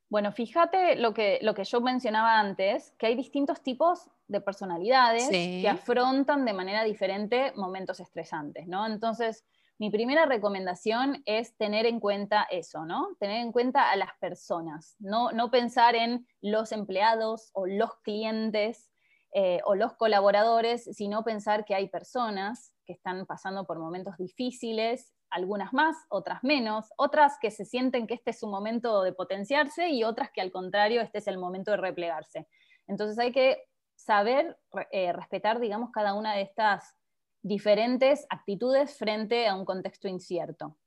Bueno, 0.09 0.31
fíjate 0.31 0.95
lo 0.95 1.13
que, 1.13 1.39
lo 1.41 1.53
que 1.53 1.63
yo 1.63 1.81
mencionaba 1.81 2.39
antes, 2.39 2.93
que 2.97 3.07
hay 3.07 3.15
distintos 3.15 3.61
tipos 3.61 4.09
de 4.27 4.41
personalidades 4.41 5.27
que 5.29 5.67
afrontan 5.67 6.45
de 6.45 6.53
manera 6.53 6.83
diferente 6.83 7.51
momentos 7.55 7.99
estresantes, 7.99 8.67
¿no? 8.67 8.85
Entonces, 8.85 9.43
mi 9.79 9.89
primera 9.89 10.25
recomendación 10.25 11.23
es 11.25 11.57
tener 11.57 11.85
en 11.87 11.99
cuenta 11.99 12.47
eso, 12.49 12.85
¿no? 12.85 13.15
Tener 13.19 13.41
en 13.41 13.51
cuenta 13.51 13.89
a 13.89 13.95
las 13.95 14.11
personas, 14.19 14.95
no, 14.99 15.31
no 15.31 15.49
pensar 15.49 15.95
en 15.95 16.27
los 16.41 16.71
empleados 16.71 17.49
o 17.53 17.65
los 17.65 17.95
clientes 18.03 18.92
eh, 19.35 19.61
o 19.65 19.73
los 19.73 19.93
colaboradores, 19.93 20.83
sino 20.83 21.23
pensar 21.23 21.65
que 21.65 21.73
hay 21.73 21.89
personas 21.89 22.73
que 22.85 22.93
están 22.93 23.25
pasando 23.25 23.65
por 23.65 23.79
momentos 23.79 24.15
difíciles, 24.17 25.13
algunas 25.31 25.73
más, 25.73 25.95
otras 26.09 26.43
menos, 26.43 26.91
otras 26.97 27.39
que 27.41 27.49
se 27.49 27.65
sienten 27.65 28.05
que 28.05 28.13
este 28.13 28.29
es 28.29 28.39
su 28.39 28.47
momento 28.47 29.01
de 29.01 29.13
potenciarse 29.13 29.89
y 29.89 30.03
otras 30.03 30.29
que 30.31 30.41
al 30.41 30.51
contrario, 30.51 31.01
este 31.01 31.17
es 31.17 31.27
el 31.27 31.39
momento 31.39 31.71
de 31.71 31.77
replegarse. 31.77 32.47
Entonces 32.87 33.17
hay 33.17 33.31
que 33.31 33.63
saber 33.95 34.59
eh, 34.91 35.11
respetar, 35.13 35.59
digamos, 35.59 35.89
cada 35.91 36.13
una 36.13 36.35
de 36.35 36.43
estas 36.43 36.95
diferentes 37.41 38.27
actitudes 38.29 38.97
frente 38.97 39.47
a 39.47 39.55
un 39.55 39.65
contexto 39.65 40.07
incierto. 40.07 40.77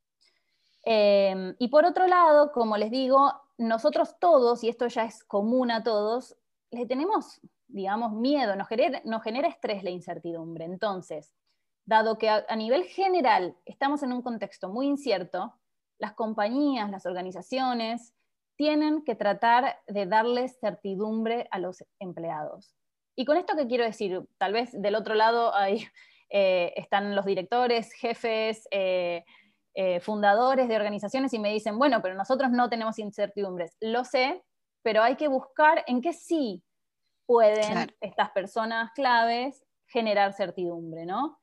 Em, 0.84 1.56
y 1.58 1.66
por 1.66 1.84
otro 1.84 2.06
lado, 2.06 2.52
como 2.52 2.76
les 2.76 2.92
digo, 2.92 3.32
nosotros 3.58 4.16
todos, 4.20 4.62
y 4.62 4.68
esto 4.68 4.86
ya 4.86 5.04
es 5.04 5.24
común 5.24 5.72
a 5.72 5.82
todos, 5.82 6.36
le 6.70 6.86
tenemos 6.86 7.40
digamos, 7.68 8.12
miedo, 8.12 8.56
nos 8.56 8.68
genera, 8.68 9.00
nos 9.04 9.22
genera 9.22 9.48
estrés 9.48 9.82
la 9.82 9.90
incertidumbre. 9.90 10.64
Entonces, 10.64 11.34
dado 11.86 12.18
que 12.18 12.28
a, 12.28 12.56
nivel 12.56 12.84
general 12.84 13.56
estamos 13.64 14.02
en 14.02 14.12
un 14.12 14.22
contexto 14.22 14.68
muy 14.68 14.86
incierto, 14.86 15.54
las 15.98 16.12
compañías, 16.12 16.90
las 16.90 17.06
organizaciones, 17.06 18.12
tienen 18.56 19.04
que 19.04 19.14
tratar 19.14 19.78
de 19.86 20.06
darles 20.06 20.58
certidumbre 20.60 21.46
a 21.50 21.58
los 21.58 21.84
empleados. 21.98 22.74
¿Y 23.14 23.24
con 23.24 23.36
esto 23.36 23.56
qué 23.56 23.66
quiero 23.66 23.84
decir? 23.84 24.22
Tal 24.38 24.52
vez 24.52 24.70
del 24.72 24.94
otro 24.94 25.14
lado 25.14 25.54
hay, 25.54 25.86
eh, 26.30 26.72
están 26.76 27.14
los 27.14 27.24
directores, 27.24 27.92
jefes, 27.92 28.66
eh, 28.70 29.24
eh, 29.74 30.00
fundadores 30.00 30.68
de 30.68 30.76
organizaciones 30.76 31.32
y 31.34 31.38
me 31.38 31.52
dicen, 31.52 31.78
bueno, 31.78 32.00
pero 32.02 32.14
nosotros 32.14 32.50
no 32.50 32.68
tenemos 32.68 32.98
incertidumbres. 32.98 33.76
Lo 33.80 34.04
sé, 34.04 34.42
pero 34.82 35.02
hay 35.02 35.16
que 35.16 35.28
buscar 35.28 35.84
en 35.86 36.00
qué 36.00 36.12
sí 36.12 36.62
pueden 37.26 37.92
estas 38.00 38.30
personas 38.30 38.92
claves 38.92 39.64
generar 39.86 40.32
certidumbre, 40.32 41.04
¿no? 41.04 41.38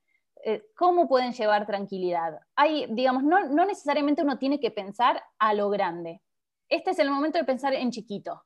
Eh, 0.46 0.64
¿Cómo 0.76 1.08
pueden 1.08 1.34
llevar 1.34 1.66
tranquilidad? 1.66 2.40
Hay, 2.56 2.88
digamos, 2.90 3.24
no, 3.24 3.48
no 3.48 3.66
necesariamente 3.66 4.24
uno 4.24 4.38
tiene 4.38 4.60
que 4.60 4.72
pensar 4.72 5.22
a 5.40 5.54
lo 5.54 5.70
grande. 5.70 6.22
Este 6.70 6.92
es 6.92 7.00
el 7.00 7.10
momento 7.10 7.38
de 7.38 7.46
pensar 7.46 7.74
en 7.74 7.92
chiquito. 7.92 8.44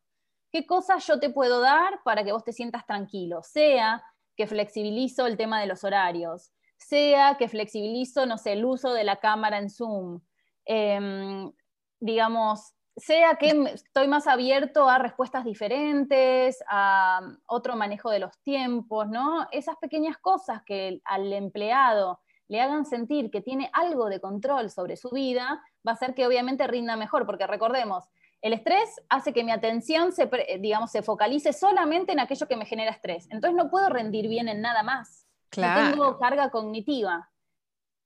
¿Qué 0.51 0.65
cosas 0.65 1.05
yo 1.07 1.19
te 1.19 1.29
puedo 1.29 1.61
dar 1.61 2.01
para 2.03 2.23
que 2.23 2.31
vos 2.31 2.43
te 2.43 2.53
sientas 2.53 2.85
tranquilo? 2.85 3.41
Sea 3.41 4.03
que 4.35 4.47
flexibilizo 4.47 5.25
el 5.25 5.37
tema 5.37 5.59
de 5.59 5.67
los 5.67 5.83
horarios, 5.83 6.51
sea 6.77 7.35
que 7.37 7.49
flexibilizo, 7.49 8.25
no 8.25 8.37
sé, 8.37 8.53
el 8.53 8.65
uso 8.65 8.93
de 8.93 9.03
la 9.03 9.17
cámara 9.17 9.57
en 9.57 9.69
Zoom, 9.69 10.21
em, 10.65 11.51
digamos, 11.99 12.73
sea 12.97 13.35
que 13.35 13.49
estoy 13.73 14.07
más 14.07 14.25
abierto 14.27 14.89
a 14.89 14.97
respuestas 14.97 15.45
diferentes, 15.45 16.63
a 16.67 17.21
otro 17.45 17.75
manejo 17.75 18.09
de 18.09 18.19
los 18.19 18.37
tiempos, 18.39 19.07
¿no? 19.07 19.47
Esas 19.51 19.77
pequeñas 19.77 20.17
cosas 20.17 20.63
que 20.63 20.99
al 21.05 21.31
empleado 21.31 22.19
le 22.47 22.61
hagan 22.61 22.85
sentir 22.85 23.29
que 23.29 23.41
tiene 23.41 23.69
algo 23.73 24.09
de 24.09 24.19
control 24.19 24.71
sobre 24.71 24.97
su 24.97 25.09
vida, 25.11 25.61
va 25.87 25.91
a 25.91 25.95
hacer 25.95 26.15
que 26.15 26.25
obviamente 26.25 26.65
rinda 26.65 26.95
mejor, 26.95 27.25
porque 27.25 27.45
recordemos, 27.45 28.09
el 28.41 28.53
estrés 28.53 29.01
hace 29.09 29.33
que 29.33 29.43
mi 29.43 29.51
atención 29.51 30.11
se, 30.11 30.29
digamos, 30.59 30.91
se 30.91 31.03
focalice 31.03 31.53
solamente 31.53 32.13
en 32.13 32.19
aquello 32.19 32.47
que 32.47 32.55
me 32.55 32.65
genera 32.65 32.91
estrés. 32.91 33.27
Entonces 33.29 33.55
no 33.55 33.69
puedo 33.69 33.89
rendir 33.89 34.27
bien 34.27 34.47
en 34.47 34.61
nada 34.61 34.83
más. 34.83 35.27
Claro. 35.49 35.81
No 35.81 35.91
tengo 35.91 36.19
carga 36.19 36.49
cognitiva. 36.49 37.29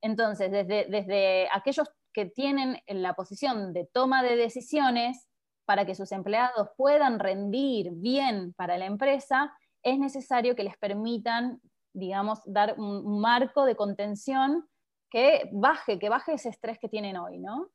Entonces, 0.01 0.51
desde, 0.51 0.85
desde 0.89 1.47
aquellos 1.51 1.89
que 2.13 2.25
tienen 2.25 2.81
en 2.85 3.01
la 3.01 3.13
posición 3.13 3.73
de 3.73 3.85
toma 3.91 4.23
de 4.23 4.35
decisiones 4.35 5.27
para 5.65 5.85
que 5.85 5.95
sus 5.95 6.11
empleados 6.11 6.69
puedan 6.77 7.19
rendir 7.19 7.91
bien 7.93 8.53
para 8.53 8.77
la 8.77 8.85
empresa, 8.85 9.53
es 9.83 9.97
necesario 9.97 10.55
que 10.55 10.63
les 10.63 10.77
permitan, 10.77 11.61
digamos, 11.93 12.39
dar 12.45 12.75
un 12.77 13.19
marco 13.21 13.65
de 13.65 13.75
contención 13.75 14.67
que 15.09 15.49
baje, 15.51 15.99
que 15.99 16.09
baje 16.09 16.33
ese 16.33 16.49
estrés 16.49 16.79
que 16.79 16.89
tienen 16.89 17.17
hoy, 17.17 17.39
¿no? 17.39 17.69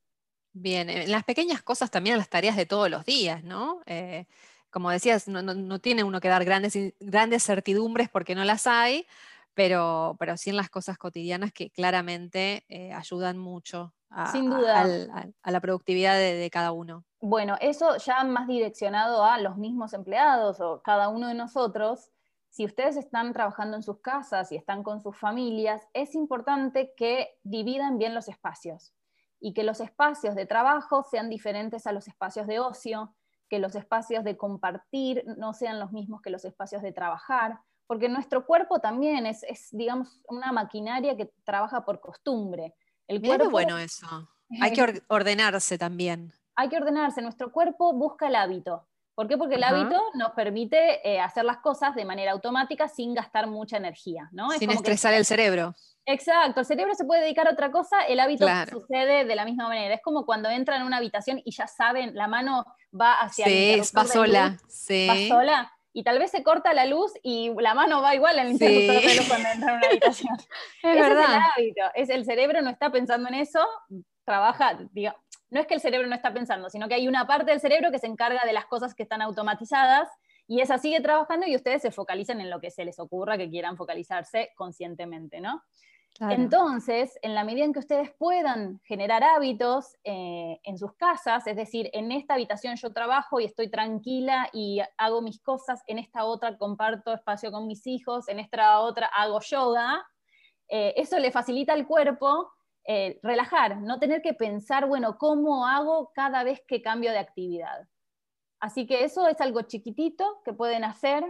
Bien, 0.52 0.88
en 0.88 1.10
las 1.10 1.24
pequeñas 1.24 1.62
cosas 1.62 1.90
también 1.90 2.16
las 2.16 2.30
tareas 2.30 2.56
de 2.56 2.64
todos 2.64 2.90
los 2.90 3.04
días, 3.04 3.44
¿no? 3.44 3.82
Eh, 3.84 4.26
como 4.70 4.90
decías, 4.90 5.28
no, 5.28 5.78
tiene 5.80 6.02
uno 6.02 6.20
que 6.20 6.28
dar 6.28 6.44
grandes, 6.44 6.76
grandes 7.00 7.44
certidumbres 7.44 8.08
porque 8.08 8.34
no 8.34 8.44
las 8.44 8.66
hay, 8.66 9.06
pero, 9.56 10.16
pero 10.18 10.36
sí 10.36 10.50
en 10.50 10.56
las 10.56 10.68
cosas 10.68 10.98
cotidianas 10.98 11.50
que 11.50 11.70
claramente 11.70 12.66
eh, 12.68 12.92
ayudan 12.92 13.38
mucho 13.38 13.94
a, 14.10 14.30
Sin 14.30 14.50
duda. 14.50 14.84
a, 15.42 15.50
la 15.50 15.60
productividad 15.60 16.14
de, 16.18 16.50
cada 16.52 16.72
uno. 16.72 17.04
Bueno, 17.20 17.56
eso 17.60 17.96
ya 17.96 18.22
más 18.22 18.46
direccionado 18.46 19.24
a 19.24 19.40
los 19.40 19.56
mismos 19.56 19.94
empleados 19.94 20.60
o 20.60 20.82
cada 20.82 21.08
uno 21.08 21.28
de 21.28 21.34
nosotros. 21.34 22.10
Si 22.50 22.66
ustedes 22.66 22.98
están 22.98 23.32
trabajando 23.32 23.78
en 23.78 23.82
sus 23.82 24.00
casas 24.00 24.52
y 24.52 24.56
están 24.56 24.82
con 24.82 25.00
sus 25.00 25.16
familias, 25.16 25.88
es 25.94 26.14
importante 26.14 26.92
que 26.94 27.38
dividan 27.42 27.96
bien 27.96 28.14
los 28.14 28.28
espacios 28.28 28.92
y 29.40 29.54
que 29.54 29.64
los 29.64 29.80
espacios 29.80 30.34
de 30.34 30.44
trabajo 30.44 31.02
sean 31.02 31.30
diferentes 31.30 31.86
a 31.86 31.92
los 31.92 32.08
espacios 32.08 32.46
de 32.46 32.60
ocio, 32.60 33.14
que 33.48 33.58
los 33.58 33.74
espacios 33.74 34.22
de 34.22 34.36
compartir 34.36 35.24
no 35.38 35.54
sean 35.54 35.80
los 35.80 35.92
mismos 35.92 36.20
que 36.20 36.30
los 36.30 36.44
espacios 36.44 36.82
de 36.82 36.92
trabajar, 36.92 37.60
porque 37.86 38.08
nuestro 38.08 38.44
cuerpo 38.44 38.80
también 38.80 39.26
es, 39.26 39.44
digamos, 39.72 40.20
una 40.28 40.52
maquinaria 40.52 41.16
que 41.16 41.30
trabaja 41.44 41.84
por 41.84 42.00
costumbre. 42.00 42.74
El 43.06 43.22
cuerpo, 43.22 43.50
bueno 43.50 43.78
eso. 43.78 44.06
Hay 44.60 44.72
que 44.72 45.02
ordenarse 45.08 45.78
también. 45.78 46.32
Hay 46.54 46.68
que 46.68 46.76
ordenarse. 46.76 47.22
Nuestro 47.22 47.52
cuerpo 47.52 47.92
busca 47.92 48.28
el 48.28 48.34
hábito. 48.34 48.86
¿Por 49.14 49.28
qué? 49.28 49.38
Porque 49.38 49.54
el 49.54 49.64
hábito 49.64 49.98
nos 50.12 50.32
permite 50.32 51.00
eh, 51.08 51.18
hacer 51.20 51.44
las 51.44 51.58
cosas 51.58 51.94
de 51.94 52.04
manera 52.04 52.32
automática 52.32 52.86
sin 52.86 53.14
gastar 53.14 53.46
mucha 53.46 53.78
energía. 53.78 54.28
¿no? 54.30 54.50
Sin 54.50 54.70
estresar 54.70 55.14
el 55.14 55.24
cerebro. 55.24 55.74
Exacto, 56.04 56.60
el 56.60 56.66
cerebro 56.66 56.94
se 56.94 57.06
puede 57.06 57.22
dedicar 57.22 57.48
a 57.48 57.52
otra 57.52 57.72
cosa, 57.72 58.02
el 58.02 58.20
hábito 58.20 58.46
sucede 58.70 59.24
de 59.24 59.34
la 59.34 59.46
misma 59.46 59.68
manera. 59.68 59.94
Es 59.94 60.02
como 60.02 60.26
cuando 60.26 60.50
entran 60.50 60.82
en 60.82 60.86
una 60.86 60.98
habitación 60.98 61.40
y 61.44 61.50
ya 61.50 61.66
saben, 61.66 62.14
la 62.14 62.28
mano 62.28 62.66
va 62.98 63.14
hacia 63.14 63.46
sí, 63.46 63.80
va 63.96 64.04
sola. 64.04 64.58
sí. 64.68 65.08
Va 65.08 65.36
sola. 65.36 65.72
Y 65.96 66.02
tal 66.02 66.18
vez 66.18 66.30
se 66.30 66.42
corta 66.42 66.74
la 66.74 66.84
luz 66.84 67.10
y 67.22 67.50
la 67.58 67.72
mano 67.72 68.02
va 68.02 68.14
igual 68.14 68.38
al 68.38 68.50
interruptor 68.50 69.00
de 69.00 69.16
luz 69.16 69.28
cuando 69.28 69.48
entra 69.48 69.70
en 69.70 69.78
una 69.78 69.86
habitación. 69.86 70.36
es 70.82 70.94
verdad. 70.94 71.22
Es 71.22 71.28
el 71.30 71.42
hábito. 71.64 71.82
Es 71.94 72.10
el 72.10 72.24
cerebro 72.26 72.60
no 72.60 72.68
está 72.68 72.92
pensando 72.92 73.30
en 73.30 73.36
eso, 73.36 73.66
trabaja, 74.26 74.78
diga, 74.92 75.16
no 75.48 75.58
es 75.58 75.66
que 75.66 75.72
el 75.72 75.80
cerebro 75.80 76.06
no 76.06 76.14
está 76.14 76.34
pensando, 76.34 76.68
sino 76.68 76.86
que 76.86 76.96
hay 76.96 77.08
una 77.08 77.26
parte 77.26 77.50
del 77.50 77.60
cerebro 77.60 77.90
que 77.90 77.98
se 77.98 78.08
encarga 78.08 78.44
de 78.44 78.52
las 78.52 78.66
cosas 78.66 78.94
que 78.94 79.04
están 79.04 79.22
automatizadas 79.22 80.10
y 80.46 80.60
esa 80.60 80.76
sigue 80.76 81.00
trabajando 81.00 81.46
y 81.46 81.56
ustedes 81.56 81.80
se 81.80 81.90
focalizan 81.90 82.42
en 82.42 82.50
lo 82.50 82.60
que 82.60 82.70
se 82.70 82.84
les 82.84 82.98
ocurra 82.98 83.38
que 83.38 83.48
quieran 83.48 83.78
focalizarse 83.78 84.50
conscientemente, 84.54 85.40
¿no? 85.40 85.62
Entonces, 86.20 87.18
en 87.22 87.34
la 87.34 87.44
medida 87.44 87.64
en 87.64 87.72
que 87.72 87.80
ustedes 87.80 88.10
puedan 88.18 88.80
generar 88.84 89.22
hábitos 89.22 89.96
eh, 90.04 90.60
en 90.62 90.78
sus 90.78 90.94
casas, 90.94 91.46
es 91.46 91.56
decir, 91.56 91.90
en 91.92 92.10
esta 92.12 92.34
habitación 92.34 92.76
yo 92.76 92.92
trabajo 92.92 93.40
y 93.40 93.44
estoy 93.44 93.70
tranquila 93.70 94.48
y 94.52 94.80
hago 94.96 95.20
mis 95.20 95.40
cosas, 95.40 95.82
en 95.86 95.98
esta 95.98 96.24
otra 96.24 96.56
comparto 96.56 97.12
espacio 97.12 97.50
con 97.52 97.66
mis 97.66 97.86
hijos, 97.86 98.28
en 98.28 98.38
esta 98.38 98.80
otra 98.80 99.06
hago 99.06 99.40
yoga, 99.40 100.06
eh, 100.68 100.94
eso 100.96 101.18
le 101.18 101.30
facilita 101.30 101.74
al 101.74 101.86
cuerpo 101.86 102.50
eh, 102.84 103.18
relajar, 103.22 103.78
no 103.78 103.98
tener 103.98 104.22
que 104.22 104.32
pensar, 104.32 104.86
bueno, 104.86 105.18
¿cómo 105.18 105.66
hago 105.66 106.12
cada 106.14 106.44
vez 106.44 106.62
que 106.66 106.82
cambio 106.82 107.10
de 107.10 107.18
actividad? 107.18 107.88
Así 108.58 108.86
que 108.86 109.04
eso 109.04 109.28
es 109.28 109.40
algo 109.40 109.62
chiquitito 109.62 110.40
que 110.44 110.54
pueden 110.54 110.82
hacer, 110.82 111.22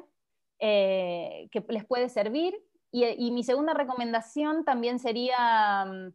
que 0.59 1.65
les 1.69 1.85
puede 1.85 2.09
servir 2.09 2.55
y, 2.93 3.31
mi 3.31 3.43
segunda 3.43 3.75
recomendación 3.75 4.65
también 4.65 4.99
sería, 4.99 5.85
mm, 5.85 6.13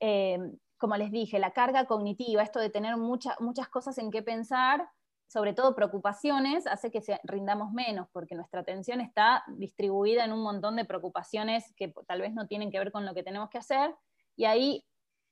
eh, 0.00 0.38
como 0.78 0.96
les 0.96 1.10
dije, 1.10 1.38
la 1.38 1.52
carga 1.52 1.86
cognitiva, 1.86 2.42
esto 2.42 2.60
de 2.60 2.70
tener 2.70 2.96
muchas 2.96 3.68
cosas 3.68 3.98
en 3.98 4.10
qué 4.10 4.22
pensar, 4.22 4.88
sobre 5.26 5.54
todo 5.54 5.74
preocupaciones, 5.74 6.66
hace 6.66 6.90
que 6.90 7.00
rindamos 7.24 7.72
menos, 7.72 8.08
porque 8.12 8.34
nuestra 8.34 8.60
atención 8.60 9.00
está 9.00 9.42
distribuida 9.48 10.24
en 10.24 10.32
un 10.32 10.42
montón 10.42 10.76
de 10.76 10.84
preocupaciones 10.84 11.72
que 11.76 11.92
tal 12.06 12.20
vez 12.20 12.34
no 12.34 12.46
tienen 12.46 12.70
que 12.70 12.78
ver 12.78 12.92
con 12.92 13.06
lo 13.06 13.14
que 13.14 13.22
tenemos 13.22 13.50
que 13.50 13.58
hacer. 13.58 13.94
Y 14.36 14.44
ahí, 14.44 14.84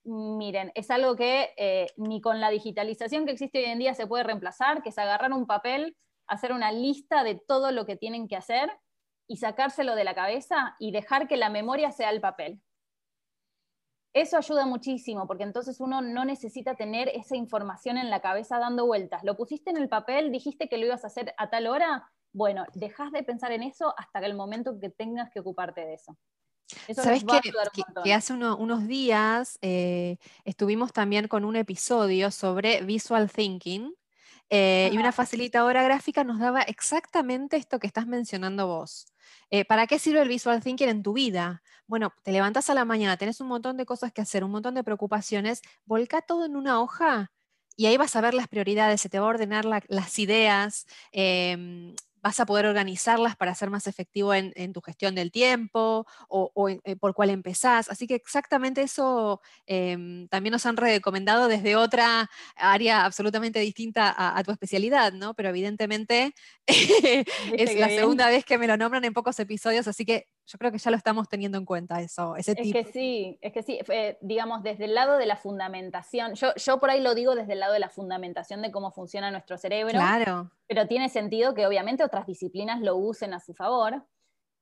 miren, 0.05 0.73
es 0.75 0.91
algo 0.91 1.15
que 1.15 1.51
eh, 1.57 1.87
ni 1.97 2.21
con 2.21 2.41
la 2.41 2.51
digitalización 2.51 3.27
que 3.27 3.33
existe 3.33 3.59
hoy 3.59 3.67
en 3.67 3.79
día 3.79 3.95
se 3.95 4.07
puede 4.07 4.25
reemplazar, 4.25 4.83
que 4.83 4.89
es 4.89 4.99
agarrar 4.99 5.33
un 5.33 5.47
papel, 5.47 5.97
hacer 6.27 6.53
una 6.53 6.73
lista 6.73 7.23
de 7.23 7.35
todo 7.37 7.71
lo 7.71 7.85
que 7.87 7.97
tienen 7.97 8.27
que 8.27 8.37
hacer 8.37 8.71
y 9.33 9.39
sacárselo 9.39 9.95
de 9.95 10.05
la 10.05 10.15
cabeza 10.15 10.77
y 10.79 10.93
dejar 10.93 11.27
que 11.27 11.39
la 11.39 11.49
memoria 11.49 11.91
sea 11.91 12.11
el 12.11 12.21
papel. 12.21 12.61
Eso 14.13 14.37
ayuda 14.37 14.67
muchísimo, 14.67 15.27
porque 15.27 15.45
entonces 15.45 15.81
uno 15.81 16.03
no 16.03 16.27
necesita 16.27 16.75
tener 16.75 17.09
esa 17.09 17.35
información 17.35 17.97
en 17.97 18.11
la 18.11 18.21
cabeza 18.21 18.59
dando 18.59 18.85
vueltas. 18.85 19.25
Lo 19.25 19.35
pusiste 19.35 19.71
en 19.71 19.79
el 19.79 19.89
papel, 19.89 20.31
dijiste 20.31 20.69
que 20.69 20.77
lo 20.77 20.85
ibas 20.85 21.05
a 21.05 21.07
hacer 21.07 21.35
a 21.39 21.49
tal 21.49 21.67
hora, 21.67 22.13
bueno, 22.35 22.67
dejas 22.75 23.11
de 23.11 23.23
pensar 23.23 23.53
en 23.53 23.63
eso 23.63 23.95
hasta 23.97 24.19
el 24.19 24.35
momento 24.35 24.79
que 24.79 24.91
tengas 24.91 25.31
que 25.31 25.41
ocuparte 25.41 25.81
de 25.81 25.95
eso. 25.95 26.19
¿Sabes 26.95 27.25
que, 28.05 28.13
hace 28.13 28.35
unos 28.35 28.87
días 28.87 29.59
eh, 29.63 30.19
estuvimos 30.45 30.93
también 30.93 31.27
con 31.27 31.47
un 31.47 31.57
episodio 31.57 32.31
sobre 32.31 32.83
visual 32.83 33.31
thinking 33.31 33.95
eh, 34.55 34.91
y 34.93 34.99
una 34.99 35.13
facilitadora 35.13 35.83
gráfica 35.83 36.25
nos 36.25 36.39
daba 36.39 36.61
exactamente 36.61 37.57
esto 37.57 37.79
que 37.79 37.87
estás 37.87 38.07
mencionando 38.07 38.67
vos. 38.67 39.07
Eh, 39.55 39.67
¿Para 39.67 39.87
qué 39.87 39.99
sirve 39.99 40.23
el 40.23 40.29
visual 40.29 40.63
thinking 40.63 40.89
en 40.89 41.03
tu 41.03 41.13
vida? 41.13 41.63
Bueno, 41.87 42.15
te 42.23 42.33
levantas 42.33 42.71
a 42.71 42.75
la 42.75 42.87
mañana, 42.87 43.19
tenés 43.19 43.39
un 43.43 43.49
montón 43.49 43.77
de 43.77 43.85
cosas 43.85 44.11
que 44.11 44.23
hacer, 44.23 44.45
un 44.45 44.51
montón 44.51 44.75
de 44.75 44.83
preocupaciones, 44.83 45.61
volca 45.85 46.23
todo 46.23 46.47
en 46.47 46.57
una 46.57 46.81
hoja 46.81 47.31
y 47.77 47.85
ahí 47.85 47.99
vas 47.99 48.17
a 48.17 48.23
ver 48.23 48.33
las 48.33 48.49
prioridades, 48.49 49.03
se 49.03 49.11
te 49.11 49.19
va 49.21 49.27
a 49.27 49.29
ordenar 49.29 49.67
las 49.67 50.19
ideas, 50.19 50.87
em, 51.13 51.95
vas 52.23 52.41
a 52.41 52.47
poder 52.47 52.67
organizarlas 52.67 53.37
para 53.37 53.55
ser 53.55 53.69
más 53.71 53.87
efectivo 53.87 54.33
en, 54.33 54.73
tu 54.73 54.81
gestión 54.81 55.15
del 55.15 55.33
tiempo 55.33 56.07
o, 56.29 56.69
eh, 56.69 56.97
por 56.97 57.15
cuál 57.15 57.31
empezás. 57.31 57.91
Así 57.91 58.07
que 58.07 58.15
exactamente 58.15 58.83
eso 58.83 59.41
em, 59.67 60.29
también 60.29 60.53
nos 60.53 60.65
han 60.67 60.77
recomendado 60.77 61.49
desde 61.49 61.77
otra 61.77 62.31
área 62.57 63.05
absolutamente 63.05 63.59
distinta 63.59 64.15
a, 64.17 64.43
tu 64.45 64.53
especialidad, 64.53 65.13
¿no? 65.13 65.35
Pero 65.35 65.49
evidentemente 65.49 66.35
es 66.67 67.79
la 67.79 67.89
segunda 67.89 68.29
vez 68.29 68.45
que 68.45 68.59
me 68.59 68.67
lo 68.67 68.77
nombran 68.77 69.05
en 69.05 69.13
pocos 69.13 69.39
episodios, 69.41 69.89
así 69.89 70.05
que 70.05 70.29
yo 70.47 70.59
creo 70.59 70.73
que 70.73 70.79
ya 70.79 70.91
lo 70.91 70.97
estamos 70.97 71.29
teniendo 71.29 71.59
en 71.59 71.65
cuenta 71.65 72.01
eso, 72.01 72.37
ese 72.37 72.55
tipo. 72.55 72.79
Es 72.79 72.87
que 72.87 72.93
sí, 72.93 73.39
es 73.41 73.53
que 73.53 73.63
sí, 73.63 73.79
digamos, 74.21 74.63
desde 74.63 74.87
el 74.87 74.95
lado 74.95 75.17
de 75.17 75.27
la 75.27 75.37
fundamentación, 75.37 76.35
yo, 76.35 76.55
yo 76.57 76.81
por 76.81 76.91
ahí 76.91 77.01
lo 77.01 77.15
digo 77.15 77.35
desde 77.35 77.53
el 77.53 77.61
lado 77.61 77.73
de 77.73 77.79
la 77.79 77.89
fundamentación 77.89 78.63
de 78.63 78.73
cómo 78.73 78.91
funciona 78.91 79.31
nuestro 79.31 79.57
cerebro, 79.57 79.93
claro. 79.93 80.51
pero 80.67 80.87
tiene 80.89 81.09
sentido 81.09 81.55
que 81.55 81.67
obviamente 81.67 82.05
otras 82.05 82.27
disciplinas 82.27 82.81
lo 82.81 82.97
usen 82.97 83.35
a 83.35 83.41
su 83.41 83.55
favor. 83.55 84.05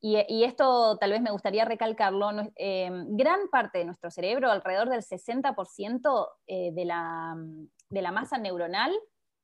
Y, 0.02 0.44
esto 0.44 0.96
tal 0.96 1.10
vez 1.10 1.20
me 1.20 1.30
gustaría 1.30 1.66
recalcarlo, 1.66 2.30
em, 2.56 3.16
gran 3.18 3.48
parte 3.50 3.80
de 3.80 3.84
nuestro 3.84 4.10
cerebro, 4.10 4.50
alrededor 4.50 4.88
del 4.88 5.02
60% 5.02 6.28
eh, 6.46 6.70
de, 6.72 6.84
la, 6.86 7.36
de 7.90 8.00
la 8.00 8.10
masa 8.10 8.38
neuronal, 8.38 8.94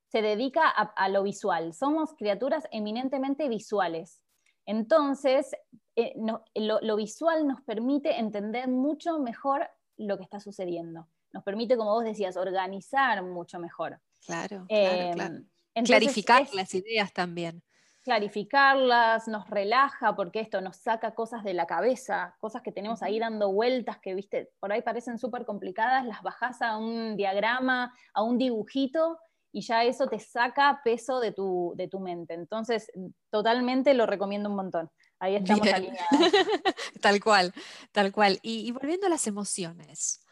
se 0.07 0.23
dedica 0.23 0.67
a, 0.67 0.93
a 0.95 1.09
lo 1.09 1.21
visual. 1.21 1.73
Somos 1.75 2.15
criaturas 2.15 2.63
eminentemente 2.71 3.47
visuales. 3.49 4.23
Entonces, 4.65 5.55
eh, 5.99 6.13
lo, 6.55 6.95
visual 6.95 7.47
nos 7.47 7.59
permite 7.63 8.19
entender 8.19 8.67
mucho 8.67 9.17
mejor 9.17 9.67
lo 9.97 10.15
que 10.15 10.23
está 10.23 10.39
sucediendo. 10.39 11.07
Nos 11.33 11.43
permite, 11.43 11.75
como 11.75 11.91
vos 11.91 12.03
decías, 12.03 12.37
organizar 12.37 13.23
mucho 13.23 13.57
mejor. 13.57 13.99
Claro, 14.23 14.65
claro, 14.67 15.43
em, 15.73 15.85
Clarificar 15.85 16.47
las 16.53 16.75
ideas 16.75 17.11
también. 17.13 17.63
Clarificarlas, 18.03 19.27
nos 19.27 19.49
relaja, 19.49 20.15
porque 20.15 20.39
esto 20.39 20.61
nos 20.61 20.77
saca 20.77 21.15
cosas 21.15 21.43
de 21.43 21.55
la 21.55 21.65
cabeza, 21.65 22.35
cosas 22.39 22.61
que 22.61 22.71
tenemos 22.71 23.01
ahí 23.01 23.17
dando 23.17 23.51
vueltas, 23.51 23.97
que 23.97 24.13
viste, 24.13 24.51
por 24.59 24.71
ahí 24.71 24.83
parecen 24.83 25.17
súper 25.17 25.45
complicadas, 25.45 26.05
las 26.05 26.21
bajás 26.21 26.61
a 26.61 26.77
un 26.77 27.17
diagrama, 27.17 27.91
a 28.13 28.21
un 28.21 28.37
dibujito, 28.37 29.17
y 29.51 29.61
ya 29.61 29.83
eso 29.83 30.07
te 30.07 30.19
saca 30.19 30.81
peso 30.83 31.19
de 31.19 31.31
tu, 31.31 31.73
de 31.75 31.87
tu 31.87 31.99
mente. 31.99 32.35
Entonces, 32.35 32.91
totalmente 33.31 33.95
lo 33.95 34.05
recomiendo 34.05 34.49
un 34.49 34.55
montón. 34.55 34.91
Ahí 35.19 35.35
estamos 35.37 35.67
alineados. 35.67 36.07
tal 37.01 37.23
cual, 37.23 37.53
tal 37.91 38.11
cual. 38.11 38.39
Y, 38.41 38.71
volviendo 38.71 39.07
a 39.07 39.09
las 39.09 39.27
emociones, 39.27 40.25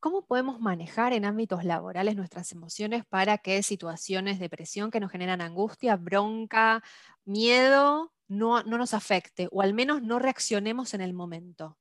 ¿cómo 0.00 0.26
podemos 0.26 0.60
manejar 0.60 1.12
en 1.12 1.24
ámbitos 1.24 1.64
laborales 1.64 2.16
nuestras 2.16 2.52
emociones 2.52 3.04
para 3.06 3.38
que 3.38 3.62
situaciones 3.62 4.38
de 4.38 4.48
presión 4.48 4.90
que 4.90 5.00
nos 5.00 5.12
generan 5.12 5.40
angustia, 5.40 5.96
bronca, 5.96 6.82
miedo, 7.24 8.12
no, 8.28 8.62
no 8.62 8.78
nos 8.78 8.94
afecte 8.94 9.48
o 9.52 9.62
al 9.62 9.74
menos 9.74 10.02
no 10.02 10.18
reaccionemos 10.18 10.94
en 10.94 11.00
el 11.02 11.12
momento? 11.12 11.78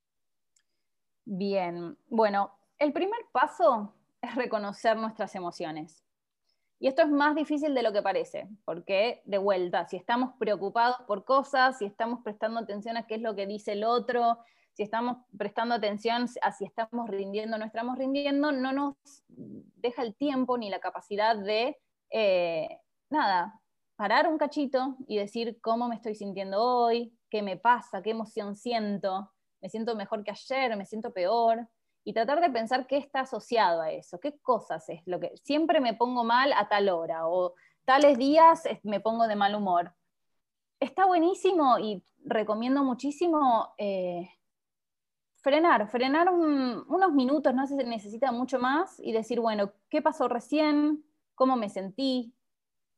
Bien, 1.25 1.97
bueno, 2.07 2.57
El 2.77 2.93
primer 2.93 3.19
paso 3.31 3.93
es 4.21 4.33
reconocer 4.35 4.97
nuestras 4.97 5.35
emociones. 5.35 6.03
Y 6.81 6.87
esto 6.87 7.03
es 7.03 7.09
más 7.09 7.35
difícil 7.35 7.75
de 7.75 7.83
lo 7.83 7.93
que 7.93 8.01
parece, 8.01 8.49
porque 8.65 9.21
de 9.25 9.37
vuelta, 9.37 9.85
si 9.85 9.97
estamos 9.97 10.31
preocupados 10.39 10.97
por 11.05 11.25
cosas, 11.25 11.77
si 11.77 11.85
estamos 11.85 12.21
prestando 12.23 12.59
atención 12.59 12.97
a 12.97 13.05
qué 13.05 13.15
es 13.15 13.21
lo 13.21 13.35
que 13.35 13.45
dice 13.45 13.73
el 13.73 13.83
otro, 13.83 14.39
si 14.73 14.81
estamos 14.81 15.17
prestando 15.37 15.75
atención 15.75 16.25
a 16.41 16.51
si 16.51 16.65
estamos 16.65 17.07
rindiendo 17.07 17.55
o 17.55 17.59
no 17.59 17.65
estamos 17.65 17.99
rindiendo, 17.99 18.51
no 18.51 18.71
nos 18.71 18.95
deja 19.27 20.01
el 20.01 20.15
tiempo 20.15 20.57
ni 20.57 20.71
la 20.71 20.79
capacidad 20.79 21.37
de, 21.37 21.77
eh, 22.09 22.79
nada, 23.11 23.61
parar 23.95 24.27
un 24.27 24.39
cachito 24.39 24.97
y 25.07 25.19
decir 25.19 25.59
cómo 25.61 25.87
me 25.87 25.93
estoy 25.93 26.15
sintiendo 26.15 26.63
hoy, 26.63 27.13
qué 27.29 27.43
me 27.43 27.57
pasa, 27.57 28.01
qué 28.01 28.09
emoción 28.09 28.55
siento, 28.55 29.31
me 29.61 29.69
siento 29.69 29.95
mejor 29.95 30.23
que 30.23 30.31
ayer, 30.31 30.75
me 30.75 30.87
siento 30.87 31.13
peor, 31.13 31.67
y 32.03 32.13
tratar 32.13 32.41
de 32.41 32.49
pensar 32.49 32.87
qué 32.87 32.97
está 32.97 33.21
asociado 33.21 33.81
a 33.81 33.91
eso, 33.91 34.19
qué 34.19 34.39
cosas 34.39 34.87
es 34.89 35.01
lo 35.05 35.19
que 35.19 35.31
siempre 35.43 35.79
me 35.79 35.93
pongo 35.93 36.23
mal 36.23 36.51
a 36.53 36.67
tal 36.67 36.89
hora 36.89 37.27
o 37.27 37.53
tales 37.85 38.17
días 38.17 38.63
me 38.83 38.99
pongo 38.99 39.27
de 39.27 39.35
mal 39.35 39.55
humor. 39.55 39.93
Está 40.79 41.05
buenísimo 41.05 41.77
y 41.77 42.03
recomiendo 42.23 42.83
muchísimo 42.83 43.73
eh, 43.77 44.29
frenar, 45.41 45.87
frenar 45.89 46.29
unos 46.31 47.13
minutos, 47.13 47.53
no 47.53 47.67
se 47.67 47.75
necesita 47.83 48.31
mucho 48.31 48.59
más 48.59 48.99
y 48.99 49.11
decir, 49.11 49.39
bueno, 49.39 49.73
¿qué 49.89 50.01
pasó 50.01 50.27
recién? 50.27 51.03
¿Cómo 51.35 51.55
me 51.55 51.69
sentí? 51.69 52.33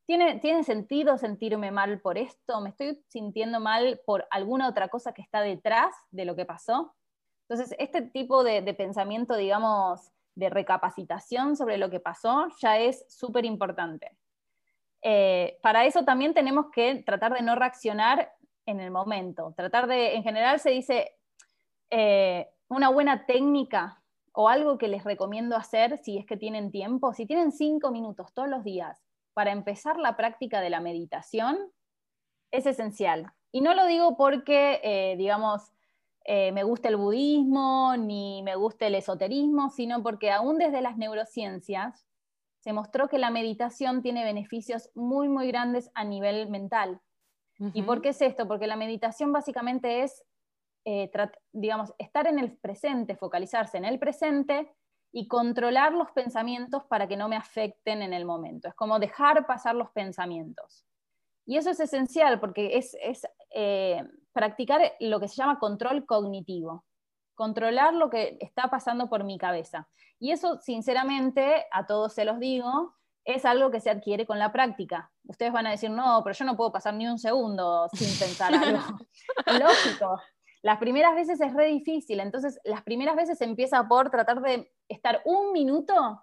¿Tiene, 0.06 0.38
¿Tiene 0.38 0.64
sentido 0.64 1.16
sentirme 1.16 1.70
mal 1.70 2.00
por 2.00 2.18
esto? 2.18 2.60
¿Me 2.60 2.70
estoy 2.70 3.02
sintiendo 3.08 3.60
mal 3.60 4.00
por 4.04 4.26
alguna 4.30 4.68
otra 4.68 4.88
cosa 4.88 5.12
que 5.12 5.22
está 5.22 5.40
detrás 5.40 5.94
de 6.10 6.26
lo 6.26 6.36
que 6.36 6.44
pasó? 6.44 6.94
Entonces, 7.48 7.76
este 7.78 8.02
tipo 8.02 8.42
de, 8.42 8.62
pensamiento, 8.74 9.36
digamos, 9.36 10.10
de 10.34 10.50
recapacitación 10.50 11.56
sobre 11.56 11.78
lo 11.78 11.90
que 11.90 12.00
pasó 12.00 12.48
ya 12.60 12.78
es 12.78 13.04
súper 13.08 13.44
importante. 13.44 14.16
Eh, 15.02 15.58
para 15.62 15.84
eso 15.84 16.04
también 16.04 16.32
tenemos 16.32 16.66
que 16.72 17.02
tratar 17.04 17.34
de 17.34 17.42
no 17.42 17.54
reaccionar 17.54 18.32
en 18.66 18.80
el 18.80 18.90
momento. 18.90 19.52
Tratar 19.56 19.86
de, 19.86 20.14
en 20.14 20.22
general 20.22 20.58
se 20.58 20.70
dice, 20.70 21.12
eh, 21.90 22.48
una 22.68 22.88
buena 22.88 23.26
técnica 23.26 24.02
o 24.32 24.48
algo 24.48 24.78
que 24.78 24.88
les 24.88 25.04
recomiendo 25.04 25.56
hacer 25.56 25.98
si 26.02 26.18
es 26.18 26.26
que 26.26 26.36
tienen 26.36 26.72
tiempo, 26.72 27.12
si 27.12 27.26
tienen 27.26 27.52
cinco 27.52 27.90
minutos 27.90 28.32
todos 28.32 28.48
los 28.48 28.64
días 28.64 29.04
para 29.34 29.52
empezar 29.52 29.98
la 29.98 30.16
práctica 30.16 30.60
de 30.60 30.70
la 30.70 30.80
meditación, 30.80 31.58
es 32.50 32.66
esencial. 32.66 33.32
Y 33.52 33.60
no 33.60 33.74
lo 33.74 33.86
digo 33.86 34.16
porque, 34.16 34.80
eh, 34.82 35.16
digamos, 35.16 35.70
eh, 36.24 36.52
me 36.52 36.64
gusta 36.64 36.88
el 36.88 36.96
budismo, 36.96 37.96
ni 37.96 38.42
me 38.42 38.56
gusta 38.56 38.86
el 38.86 38.94
esoterismo, 38.94 39.70
sino 39.70 40.02
porque 40.02 40.30
aún 40.30 40.58
desde 40.58 40.80
las 40.80 40.96
neurociencias 40.96 42.06
se 42.60 42.72
mostró 42.72 43.08
que 43.08 43.18
la 43.18 43.30
meditación 43.30 44.00
tiene 44.00 44.24
beneficios 44.24 44.90
muy, 44.94 45.28
muy 45.28 45.48
grandes 45.48 45.90
a 45.94 46.02
nivel 46.02 46.48
mental. 46.48 47.00
¿Y 47.72 47.82
por 47.82 48.02
qué 48.02 48.08
es 48.08 48.20
esto? 48.20 48.48
Porque 48.48 48.66
la 48.66 48.74
meditación 48.74 49.32
básicamente 49.32 50.02
es, 50.02 50.24
eh, 50.84 51.10
digamos, 51.52 51.94
estar 51.98 52.26
en 52.26 52.38
el 52.38 52.56
presente, 52.56 53.16
focalizarse 53.16 53.76
en 53.76 53.84
el 53.84 53.98
presente 53.98 54.74
y 55.12 55.28
controlar 55.28 55.92
los 55.92 56.10
pensamientos 56.10 56.84
para 56.84 57.06
que 57.06 57.16
no 57.16 57.28
me 57.28 57.36
afecten 57.36 58.02
en 58.02 58.12
el 58.12 58.24
momento. 58.24 58.66
Es 58.66 58.74
como 58.74 58.98
dejar 58.98 59.46
pasar 59.46 59.76
los 59.76 59.90
pensamientos. 59.90 60.84
Y 61.46 61.58
eso 61.58 61.70
es 61.70 61.78
esencial 61.78 62.40
porque 62.40 62.76
es, 62.76 62.96
eh, 63.54 64.02
practicar 64.34 64.92
lo 65.00 65.20
que 65.20 65.28
se 65.28 65.36
llama 65.36 65.58
control 65.58 66.04
cognitivo, 66.04 66.84
controlar 67.34 67.94
lo 67.94 68.10
que 68.10 68.36
está 68.40 68.68
pasando 68.68 69.08
por 69.08 69.24
mi 69.24 69.38
cabeza. 69.38 69.88
Y 70.18 70.32
eso, 70.32 70.58
sinceramente, 70.60 71.64
a 71.70 71.86
todos 71.86 72.12
se 72.12 72.24
los 72.24 72.38
digo, 72.38 72.94
es 73.24 73.44
algo 73.44 73.70
que 73.70 73.80
se 73.80 73.90
adquiere 73.90 74.26
con 74.26 74.38
la 74.38 74.52
práctica. 74.52 75.10
Ustedes 75.24 75.52
van 75.52 75.66
a 75.66 75.70
decir, 75.70 75.90
no, 75.90 76.20
pero 76.22 76.34
yo 76.34 76.44
no 76.44 76.56
puedo 76.56 76.72
pasar 76.72 76.94
ni 76.94 77.06
un 77.06 77.18
segundo 77.18 77.88
sin 77.92 78.08
pensar 78.18 78.52
algo. 78.54 78.82
Lógico. 79.58 80.20
Las 80.62 80.78
primeras 80.78 81.14
veces 81.14 81.40
es 81.40 81.52
re 81.52 81.66
difícil, 81.66 82.20
entonces 82.20 82.58
las 82.64 82.82
primeras 82.82 83.16
veces 83.16 83.40
empieza 83.40 83.86
por 83.86 84.10
tratar 84.10 84.40
de 84.40 84.72
estar 84.88 85.20
un 85.26 85.52
minuto 85.52 86.22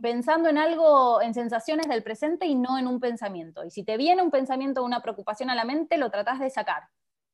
pensando 0.00 0.48
en 0.48 0.58
algo, 0.58 1.22
en 1.22 1.34
sensaciones 1.34 1.88
del 1.88 2.02
presente 2.02 2.46
y 2.46 2.54
no 2.54 2.78
en 2.78 2.86
un 2.86 3.00
pensamiento. 3.00 3.64
Y 3.64 3.70
si 3.70 3.84
te 3.84 3.96
viene 3.96 4.22
un 4.22 4.30
pensamiento 4.30 4.82
o 4.82 4.84
una 4.84 5.00
preocupación 5.00 5.50
a 5.50 5.54
la 5.54 5.64
mente, 5.64 5.96
lo 5.96 6.10
tratás 6.10 6.40
de 6.40 6.50
sacar. 6.50 6.84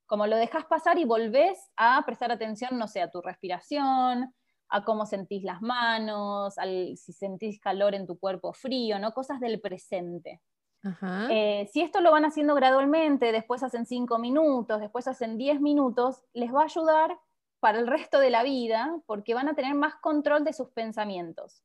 Como 0.07 0.27
lo 0.27 0.37
dejas 0.37 0.65
pasar 0.65 0.99
y 0.99 1.05
volvés 1.05 1.71
a 1.77 2.03
prestar 2.05 2.33
atención, 2.33 2.79
no 2.79 2.89
sé, 2.89 3.01
a 3.01 3.11
tu 3.11 3.21
respiración, 3.23 4.35
a 4.69 4.85
cómo 4.85 5.07
sentís 5.07 5.43
las 5.43 5.63
manos, 5.63 6.55
si 6.97 7.13
sentís 7.13 7.61
calor 7.61 7.95
en 7.95 8.07
tu 8.07 8.19
cuerpo 8.19 8.53
frío, 8.53 8.99
¿no? 8.99 9.13
Cosas 9.13 9.41
del 9.41 9.61
presente. 9.61 10.41
Eh, 11.31 11.69
si 11.71 11.83
esto 11.83 12.01
lo 12.01 12.11
van 12.11 12.25
haciendo 12.25 12.55
gradualmente, 12.55 13.33
después 13.33 13.63
hacen 13.63 13.85
cinco 13.85 14.19
minutos, 14.19 14.81
después 14.81 15.07
hacen 15.07 15.37
diez 15.37 15.61
minutos, 15.61 16.25
les 16.33 16.53
va 16.55 16.63
a 16.63 16.65
ayudar 16.65 17.19
para 17.59 17.79
el 17.79 17.87
resto 17.87 18.19
de 18.19 18.31
la 18.31 18.43
vida 18.43 18.97
porque 19.07 19.35
van 19.35 19.49
a 19.49 19.55
tener 19.55 19.75
más 19.75 19.97
control 19.97 20.45
de 20.45 20.55
sus 20.55 20.71
pensamientos. 20.71 21.63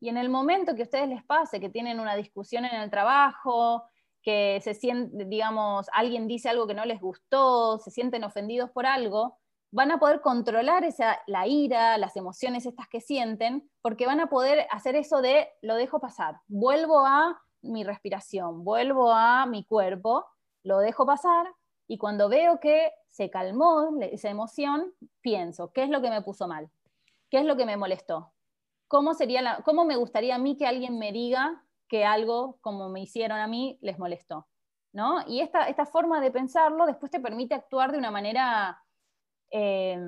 Y 0.00 0.08
en 0.08 0.16
el 0.16 0.28
momento 0.28 0.74
que 0.74 0.82
a 0.82 0.84
ustedes 0.84 1.08
les 1.08 1.24
pase, 1.24 1.60
que 1.60 1.70
tienen 1.70 2.00
una 2.00 2.14
discusión 2.14 2.64
en 2.64 2.74
el 2.80 2.90
trabajo, 2.90 3.84
que 4.22 4.60
se 4.62 4.74
sienten, 4.74 5.30
digamos, 5.30 5.86
alguien 5.92 6.26
dice 6.26 6.48
algo 6.48 6.66
que 6.66 6.74
no 6.74 6.84
les 6.84 7.00
gustó, 7.00 7.78
se 7.78 7.90
sienten 7.90 8.24
ofendidos 8.24 8.70
por 8.70 8.84
algo, 8.84 9.38
van 9.70 9.90
a 9.90 9.98
poder 9.98 10.20
controlar 10.20 10.84
esa, 10.84 11.20
la 11.26 11.46
ira, 11.46 11.96
las 11.98 12.16
emociones 12.16 12.66
estas 12.66 12.88
que 12.88 13.00
sienten, 13.00 13.70
porque 13.82 14.06
van 14.06 14.20
a 14.20 14.28
poder 14.28 14.66
hacer 14.70 14.96
eso 14.96 15.22
de 15.22 15.48
lo 15.62 15.76
dejo 15.76 16.00
pasar, 16.00 16.40
vuelvo 16.48 17.06
a 17.06 17.40
mi 17.62 17.84
respiración, 17.84 18.64
vuelvo 18.64 19.12
a 19.12 19.46
mi 19.46 19.64
cuerpo, 19.64 20.26
lo 20.62 20.78
dejo 20.78 21.06
pasar 21.06 21.46
y 21.88 21.98
cuando 21.98 22.28
veo 22.28 22.58
que 22.58 22.90
se 23.08 23.30
calmó 23.30 23.96
esa 24.00 24.28
emoción, 24.28 24.92
pienso, 25.20 25.72
¿qué 25.72 25.84
es 25.84 25.90
lo 25.90 26.02
que 26.02 26.10
me 26.10 26.22
puso 26.22 26.48
mal? 26.48 26.68
¿Qué 27.30 27.38
es 27.38 27.44
lo 27.44 27.56
que 27.56 27.66
me 27.66 27.76
molestó? 27.76 28.32
¿Cómo, 28.88 29.14
sería 29.14 29.62
cómo 29.64 29.84
me 29.84 29.96
gustaría 29.96 30.34
a 30.34 30.38
mí 30.38 30.56
que 30.56 30.66
alguien 30.66 30.98
me 30.98 31.12
diga 31.12 31.64
que 31.88 32.04
algo 32.04 32.58
como 32.60 32.88
me 32.88 33.00
hicieron 33.00 33.38
a 33.38 33.46
mí 33.46 33.78
les 33.80 33.98
molestó? 33.98 34.46
¿no? 34.96 35.22
Y 35.26 35.40
esta, 35.40 35.68
esta 35.68 35.84
forma 35.84 36.22
de 36.22 36.30
pensarlo 36.30 36.86
después 36.86 37.12
te 37.12 37.20
permite 37.20 37.54
actuar 37.54 37.92
de 37.92 37.98
una 37.98 38.10
manera 38.10 38.82
eh, 39.50 39.98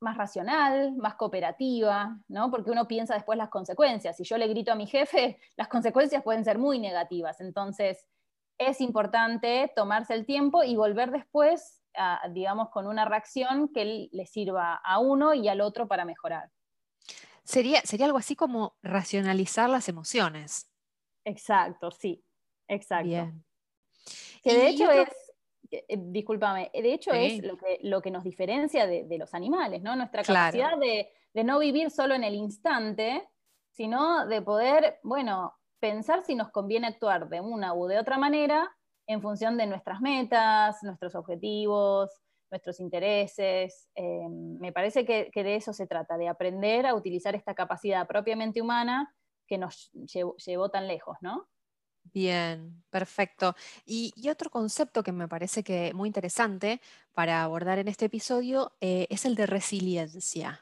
más 0.00 0.16
racional, 0.16 0.94
más 0.96 1.16
cooperativa, 1.16 2.16
¿no? 2.28 2.48
porque 2.48 2.70
uno 2.70 2.86
piensa 2.86 3.14
después 3.14 3.36
las 3.36 3.50
consecuencias. 3.50 4.16
Si 4.16 4.22
yo 4.22 4.38
le 4.38 4.46
grito 4.46 4.70
a 4.70 4.76
mi 4.76 4.86
jefe, 4.86 5.38
las 5.56 5.66
consecuencias 5.66 6.22
pueden 6.22 6.44
ser 6.44 6.58
muy 6.58 6.78
negativas. 6.78 7.40
Entonces, 7.40 8.06
es 8.56 8.80
importante 8.80 9.72
tomarse 9.74 10.14
el 10.14 10.26
tiempo 10.26 10.62
y 10.62 10.76
volver 10.76 11.10
después, 11.10 11.82
digamos, 12.30 12.68
con 12.70 12.86
una 12.86 13.06
reacción 13.06 13.68
que 13.72 14.08
le 14.12 14.26
sirva 14.26 14.74
a 14.74 15.00
uno 15.00 15.34
y 15.34 15.48
al 15.48 15.60
otro 15.60 15.88
para 15.88 16.04
mejorar. 16.04 16.50
Sería, 17.44 17.80
sería 17.82 18.06
algo 18.06 18.18
así 18.18 18.36
como 18.36 18.76
racionalizar 18.82 19.68
las 19.68 19.88
emociones. 19.88 20.70
Exacto, 21.24 21.90
sí, 21.90 22.24
exacto. 22.68 23.08
Bien. 23.08 23.44
Que 24.42 24.54
de 24.54 24.68
hecho 24.68 24.90
es, 24.90 25.08
eh, 25.70 25.84
discúlpame, 25.98 26.70
de 26.72 26.92
hecho 26.92 27.12
es 27.12 27.42
lo 27.44 27.56
que, 27.56 27.78
lo 27.82 28.00
que 28.00 28.10
nos 28.10 28.24
diferencia 28.24 28.86
de, 28.86 29.18
los 29.18 29.34
animales, 29.34 29.82
¿no? 29.82 29.94
Nuestra 29.96 30.22
capacidad 30.22 30.78
de, 30.78 31.10
de, 31.32 31.44
no 31.44 31.58
vivir 31.58 31.90
solo 31.90 32.14
en 32.14 32.24
el 32.24 32.34
instante, 32.34 33.28
sino 33.70 34.26
de 34.26 34.42
poder, 34.42 34.98
bueno, 35.02 35.54
pensar 35.78 36.24
si 36.24 36.34
nos 36.34 36.50
conviene 36.50 36.88
actuar 36.88 37.28
de 37.28 37.40
una 37.40 37.74
u 37.74 37.86
de 37.86 37.98
otra 37.98 38.18
manera 38.18 38.70
en 39.06 39.20
función 39.22 39.56
de 39.56 39.66
nuestras 39.66 40.00
metas, 40.00 40.82
nuestros 40.82 41.14
objetivos, 41.14 42.10
nuestros 42.50 42.80
intereses. 42.80 43.88
Eh, 43.94 44.28
me 44.28 44.72
parece 44.72 45.04
que, 45.04 45.30
de 45.32 45.56
eso 45.56 45.72
se 45.72 45.86
trata, 45.86 46.16
de 46.16 46.28
aprender 46.28 46.86
a 46.86 46.94
utilizar 46.94 47.34
esta 47.34 47.54
capacidad 47.54 48.06
propiamente 48.06 48.60
humana 48.60 49.14
que 49.46 49.58
nos 49.58 49.90
llevó, 49.92 50.70
tan 50.70 50.86
lejos, 50.86 51.16
¿no? 51.20 51.48
Bien, 52.02 52.82
perfecto. 52.90 53.54
Y, 53.84 54.12
otro 54.28 54.50
concepto 54.50 55.02
que 55.02 55.12
me 55.12 55.28
parece 55.28 55.62
que 55.62 55.92
muy 55.94 56.08
interesante 56.08 56.80
para 57.12 57.42
abordar 57.42 57.78
en 57.78 57.88
este 57.88 58.06
episodio 58.06 58.72
eh, 58.80 59.06
es 59.10 59.24
el 59.24 59.34
de 59.34 59.46
resiliencia. 59.46 60.60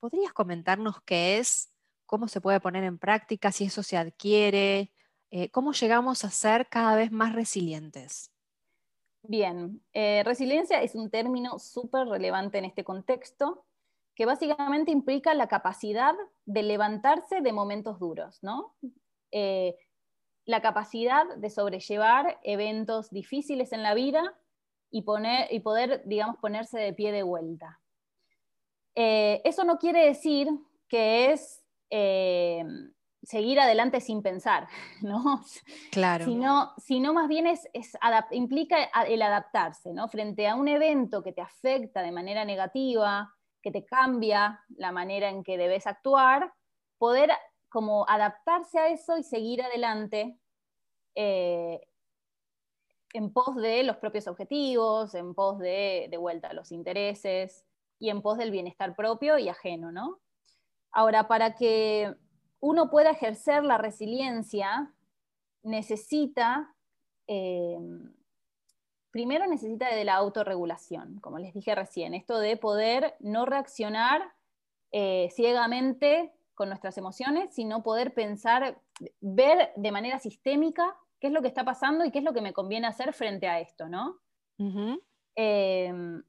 ¿Podrías 0.00 0.32
comentarnos 0.32 1.02
qué 1.02 1.38
es, 1.38 1.72
cómo 2.04 2.28
se 2.28 2.40
puede 2.40 2.60
poner 2.60 2.84
en 2.84 2.98
práctica, 2.98 3.52
si 3.52 3.64
eso 3.64 3.82
se 3.82 3.96
adquiere, 3.96 4.92
eh, 5.30 5.50
cómo 5.50 5.72
llegamos 5.72 6.24
a 6.24 6.30
ser 6.30 6.68
cada 6.68 6.96
vez 6.96 7.10
más 7.10 7.34
resilientes? 7.34 8.30
Bien, 9.28 9.82
eh, 9.92 10.22
resiliencia 10.24 10.82
es 10.82 10.94
un 10.94 11.10
término 11.10 11.58
súper 11.58 12.06
relevante 12.06 12.58
en 12.58 12.64
este 12.64 12.84
contexto, 12.84 13.64
que 14.14 14.24
básicamente 14.24 14.92
implica 14.92 15.34
la 15.34 15.48
capacidad 15.48 16.14
de 16.44 16.62
levantarse 16.62 17.40
de 17.40 17.52
momentos 17.52 17.98
duros, 17.98 18.42
¿no? 18.42 18.74
Eh, 19.32 19.76
la 20.44 20.62
capacidad 20.62 21.26
de 21.36 21.50
sobrellevar 21.50 22.38
eventos 22.44 23.10
difíciles 23.10 23.72
en 23.72 23.82
la 23.82 23.94
vida 23.94 24.38
y, 24.90 25.02
poner, 25.02 25.52
y 25.52 25.60
poder, 25.60 26.02
digamos, 26.06 26.36
ponerse 26.36 26.78
de 26.78 26.92
pie 26.92 27.10
de 27.10 27.24
vuelta. 27.24 27.80
Eh, 28.94 29.42
eso 29.44 29.64
no 29.64 29.78
quiere 29.78 30.06
decir 30.06 30.48
que 30.88 31.32
es 31.32 31.62
seguir 33.26 33.58
adelante 33.58 34.00
sin 34.00 34.22
pensar, 34.22 34.68
¿no? 35.02 35.42
Claro. 35.90 36.24
Sino, 36.24 36.72
sino 36.78 37.12
más 37.12 37.28
bien 37.28 37.46
es, 37.46 37.68
implica 38.30 38.84
el 39.06 39.20
adaptarse, 39.20 39.92
¿no? 39.92 40.08
Frente 40.08 40.48
a 40.48 40.54
un 40.54 40.68
evento 40.68 41.22
que 41.22 41.32
te 41.32 41.42
afecta 41.42 42.02
de 42.02 42.12
manera 42.12 42.44
negativa, 42.44 43.34
que 43.60 43.72
te 43.72 43.84
cambia 43.84 44.62
la 44.76 44.92
manera 44.92 45.28
en 45.28 45.42
que 45.42 45.58
debes 45.58 45.86
actuar, 45.86 46.52
poder 46.98 47.30
como 47.68 48.08
adaptarse 48.08 48.78
a 48.78 48.88
eso 48.88 49.18
y 49.18 49.24
seguir 49.24 49.60
adelante 49.60 50.38
eh, 51.16 51.80
en 53.12 53.32
pos 53.32 53.56
de 53.56 53.82
los 53.82 53.96
propios 53.96 54.28
objetivos, 54.28 55.14
en 55.14 55.34
pos 55.34 55.58
de, 55.58 56.06
de 56.10 56.16
vuelta 56.16 56.48
a 56.48 56.52
los 56.52 56.70
intereses 56.70 57.64
y 57.98 58.10
en 58.10 58.22
pos 58.22 58.38
del 58.38 58.52
bienestar 58.52 58.94
propio 58.94 59.36
y 59.36 59.48
ajeno, 59.48 59.90
¿no? 59.90 60.20
Ahora, 60.92 61.26
para 61.26 61.54
que 61.54 62.14
uno 62.60 62.90
pueda 62.90 63.10
ejercer 63.10 63.64
la 63.64 63.78
resiliencia, 63.78 64.92
necesita, 65.62 66.74
eh, 67.26 67.78
primero 69.10 69.46
necesita 69.46 69.94
de 69.94 70.04
la 70.04 70.14
autorregulación, 70.14 71.20
como 71.20 71.38
les 71.38 71.54
dije 71.54 71.74
recién, 71.74 72.14
esto 72.14 72.38
de 72.38 72.56
poder 72.56 73.14
no 73.20 73.46
reaccionar 73.46 74.22
eh, 74.92 75.28
ciegamente 75.32 76.32
con 76.54 76.68
nuestras 76.68 76.96
emociones, 76.96 77.54
sino 77.54 77.82
poder 77.82 78.14
pensar, 78.14 78.80
ver 79.20 79.72
de 79.76 79.92
manera 79.92 80.18
sistémica 80.18 80.96
qué 81.20 81.26
es 81.28 81.32
lo 81.32 81.42
que 81.42 81.48
está 81.48 81.64
pasando 81.64 82.04
y 82.04 82.10
qué 82.10 82.18
es 82.18 82.24
lo 82.24 82.32
que 82.32 82.40
me 82.40 82.52
conviene 82.52 82.86
hacer 82.86 83.12
frente 83.12 83.48
a 83.48 83.60
esto, 83.60 83.88
¿no? 83.88 84.20
Em, 85.34 86.22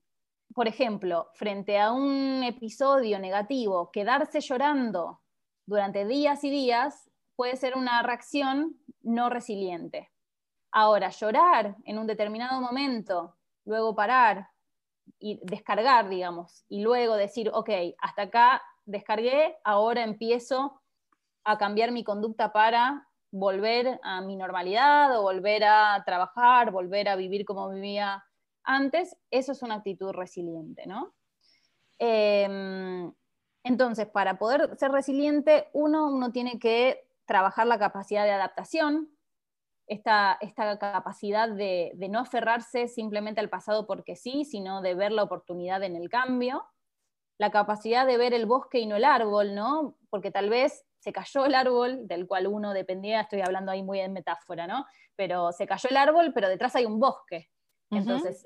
por 0.54 0.68
ejemplo, 0.68 1.30
frente 1.34 1.80
a 1.80 1.94
un 1.94 2.44
episodio 2.44 3.20
negativo, 3.20 3.90
quedarse 3.92 4.42
llorando 4.42 5.22
durante 5.68 6.06
días 6.06 6.44
y 6.44 6.50
días 6.50 7.12
puede 7.36 7.56
ser 7.56 7.78
una 7.78 8.02
reacción 8.02 8.78
no 9.02 9.30
resiliente. 9.30 10.10
Ahora, 10.72 11.10
llorar 11.10 11.76
en 11.86 12.00
un 12.00 12.08
determinado 12.08 12.60
momento, 12.60 13.36
luego 13.66 13.96
parar 13.96 14.50
y 15.20 15.40
descargar, 15.44 16.10
digamos, 16.10 16.66
y 16.68 16.82
luego 16.82 17.16
decir, 17.16 17.52
ok, 17.54 17.70
hasta 18.00 18.24
acá 18.24 18.62
descargué, 18.86 19.56
ahora 19.64 20.04
empiezo 20.04 20.82
a 21.44 21.58
cambiar 21.58 21.92
mi 21.92 22.04
conducta 22.04 22.52
para 22.52 23.08
volver 23.32 24.00
a 24.04 24.22
mi 24.22 24.36
normalidad 24.36 25.18
o 25.18 25.22
volver 25.22 25.64
a 25.66 26.02
trabajar, 26.06 26.72
volver 26.72 27.10
a 27.10 27.16
vivir 27.16 27.46
como 27.46 27.70
vivía 27.70 28.24
antes, 28.64 29.16
eso 29.32 29.52
es 29.52 29.62
una 29.62 29.76
actitud 29.76 30.12
resiliente, 30.12 30.86
¿no? 30.88 31.14
Entonces, 33.68 34.08
para 34.08 34.38
poder 34.38 34.78
ser 34.78 34.92
resiliente, 34.92 35.68
uno, 35.74 36.08
uno 36.08 36.32
tiene 36.32 36.58
que 36.58 37.06
trabajar 37.26 37.68
la 37.68 37.78
capacidad 37.78 38.24
de 38.24 38.32
adaptación, 38.32 39.10
esta, 39.88 40.38
esta 40.42 40.78
capacidad 40.80 41.50
de, 41.50 41.94
no 42.10 42.20
aferrarse 42.20 42.88
simplemente 42.88 43.40
al 43.42 43.50
pasado 43.50 43.86
porque 43.86 44.16
sí, 44.16 44.46
sino 44.46 44.82
de 44.82 44.96
ver 44.96 45.12
la 45.12 45.24
oportunidad 45.24 45.84
en 45.84 45.96
el 45.96 46.10
cambio, 46.10 46.66
la 47.38 47.52
capacidad 47.52 48.06
de 48.06 48.18
ver 48.18 48.34
el 48.34 48.46
bosque 48.46 48.80
y 48.80 48.86
no 48.86 48.96
el 48.96 49.06
árbol, 49.06 49.54
¿no? 49.54 49.98
Porque 50.10 50.32
tal 50.32 50.50
vez 50.50 50.86
se 51.00 51.12
cayó 51.12 51.46
el 51.46 51.56
árbol 51.56 52.08
del 52.08 52.26
cual 52.26 52.48
uno 52.48 52.74
dependía, 52.74 53.22
estoy 53.22 53.42
hablando 53.42 53.72
ahí 53.72 53.84
muy 53.84 54.00
en 54.00 54.14
metáfora, 54.14 54.66
¿no? 54.66 54.86
Pero 55.16 55.52
se 55.52 55.68
cayó 55.68 55.90
el 55.90 55.98
árbol, 55.98 56.32
pero 56.34 56.50
detrás 56.50 56.76
hay 56.76 56.86
un 56.86 57.00
bosque. 57.00 57.50
Entonces, 57.92 58.46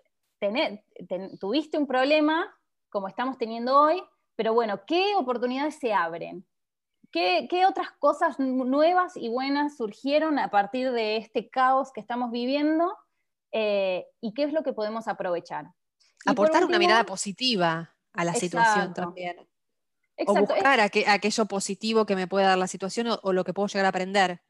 tuviste 1.39 1.77
un 1.77 1.87
problema, 1.87 2.53
como 2.89 3.07
estamos 3.07 3.37
teniendo 3.37 3.79
hoy, 3.79 4.03
pero 4.35 4.53
bueno, 4.53 4.81
¿qué 4.85 5.13
oportunidades 5.15 5.75
se 5.75 5.93
abren? 5.93 6.45
¿Qué, 7.11 7.65
otras 7.67 7.91
cosas 7.99 8.39
nuevas 8.39 9.17
y 9.17 9.27
buenas 9.27 9.75
surgieron 9.75 10.39
a 10.39 10.49
partir 10.49 10.91
de 10.91 11.17
este 11.17 11.49
caos 11.49 11.91
que 11.91 11.99
estamos 11.99 12.31
viviendo? 12.31 12.97
Eh, 13.51 14.07
¿Y 14.21 14.33
qué 14.33 14.43
es 14.43 14.53
lo 14.53 14.63
que 14.63 14.71
podemos 14.71 15.09
aprovechar? 15.09 15.71
Aportar 16.25 16.63
una 16.63 16.79
mirada 16.79 17.03
positiva 17.03 17.93
a 18.13 18.25
la 18.25 18.33
situación 18.33 18.93
también. 18.93 19.45
O 20.25 20.35
buscar 20.35 20.79
aquello 20.79 21.45
positivo 21.47 22.05
que 22.05 22.15
me 22.15 22.27
puede 22.27 22.45
dar 22.45 22.57
la 22.57 22.67
situación 22.67 23.07
o, 23.21 23.33
lo 23.33 23.43
que 23.43 23.53
puedo 23.53 23.67
llegar 23.67 23.85
a 23.85 23.89
aprender. 23.89 24.41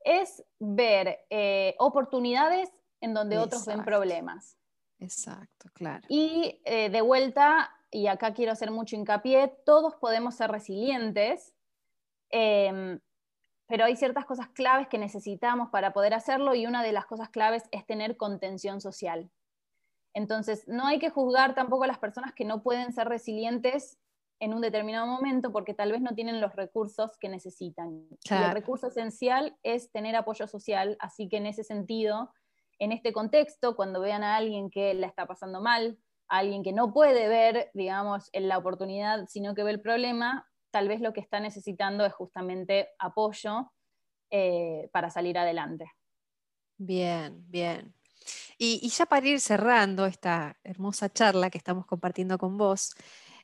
Es 0.00 0.42
ver 0.58 1.20
eh, 1.30 1.76
oportunidades 1.78 2.70
en 3.00 3.14
donde 3.14 3.38
otros 3.38 3.66
ven 3.66 3.84
problemas. 3.84 4.56
Exacto, 4.98 5.70
claro. 5.74 6.04
Y 6.08 6.60
eh, 6.64 6.90
de 6.90 7.00
vuelta, 7.02 7.70
y 7.90 8.06
acá 8.06 8.34
quiero 8.34 8.52
hacer 8.52 8.70
mucho 8.70 8.96
hincapié, 8.96 9.54
todos 9.64 9.94
podemos 9.96 10.34
ser 10.36 10.50
resilientes, 10.50 11.54
em, 12.30 13.00
pero 13.66 13.84
hay 13.84 13.96
ciertas 13.96 14.24
cosas 14.24 14.48
claves 14.48 14.88
que 14.88 14.98
necesitamos 14.98 15.70
para 15.70 15.92
poder 15.92 16.14
hacerlo 16.14 16.54
y 16.54 16.66
una 16.66 16.82
de 16.82 16.92
las 16.92 17.06
cosas 17.06 17.28
claves 17.28 17.64
es 17.70 17.86
tener 17.86 18.16
contención 18.16 18.80
social. 18.80 19.30
Entonces, 20.14 20.66
no 20.66 20.86
hay 20.86 20.98
que 20.98 21.10
juzgar 21.10 21.54
tampoco 21.54 21.84
a 21.84 21.86
las 21.86 21.98
personas 21.98 22.32
que 22.34 22.44
no 22.44 22.62
pueden 22.62 22.92
ser 22.92 23.08
resilientes 23.08 23.98
en 24.40 24.54
un 24.54 24.60
determinado 24.60 25.06
momento 25.06 25.52
porque 25.52 25.74
tal 25.74 25.92
vez 25.92 26.00
no 26.00 26.14
tienen 26.14 26.40
los 26.40 26.54
recursos 26.54 27.16
que 27.18 27.28
necesitan. 27.28 28.06
el 28.30 28.52
recurso 28.52 28.88
esencial 28.88 29.56
es 29.62 29.90
tener 29.90 30.16
apoyo 30.16 30.46
social, 30.46 30.96
así 31.00 31.28
que 31.28 31.38
en 31.38 31.46
ese 31.46 31.64
sentido, 31.64 32.32
en 32.78 32.92
este 32.92 33.12
contexto, 33.12 33.74
cuando 33.76 34.00
vean 34.00 34.22
a 34.22 34.36
alguien 34.36 34.70
que 34.70 34.94
la 34.94 35.08
está 35.08 35.26
pasando 35.26 35.60
mal, 35.60 35.98
alguien 36.28 36.62
que 36.62 36.72
no 36.72 36.92
puede 36.92 37.28
ver, 37.28 37.70
digamos, 37.74 38.30
la 38.32 38.58
oportunidad, 38.58 39.26
sino 39.28 39.54
que 39.54 39.64
ve 39.64 39.70
el 39.70 39.80
problema, 39.80 40.48
tal 40.70 40.88
vez 40.88 41.00
lo 41.00 41.12
que 41.12 41.20
está 41.20 41.40
necesitando 41.40 42.04
es 42.04 42.12
justamente 42.12 42.88
apoyo 42.98 43.72
eh, 44.30 44.88
para 44.92 45.10
salir 45.10 45.38
adelante. 45.38 45.90
Bien, 46.76 47.44
bien. 47.48 47.94
Y, 48.58 48.88
ya 48.88 49.06
para 49.06 49.26
ir 49.26 49.40
cerrando 49.40 50.06
esta 50.06 50.58
hermosa 50.64 51.08
charla 51.08 51.50
que 51.50 51.58
estamos 51.58 51.86
compartiendo 51.86 52.38
con 52.38 52.58
vos, 52.58 52.94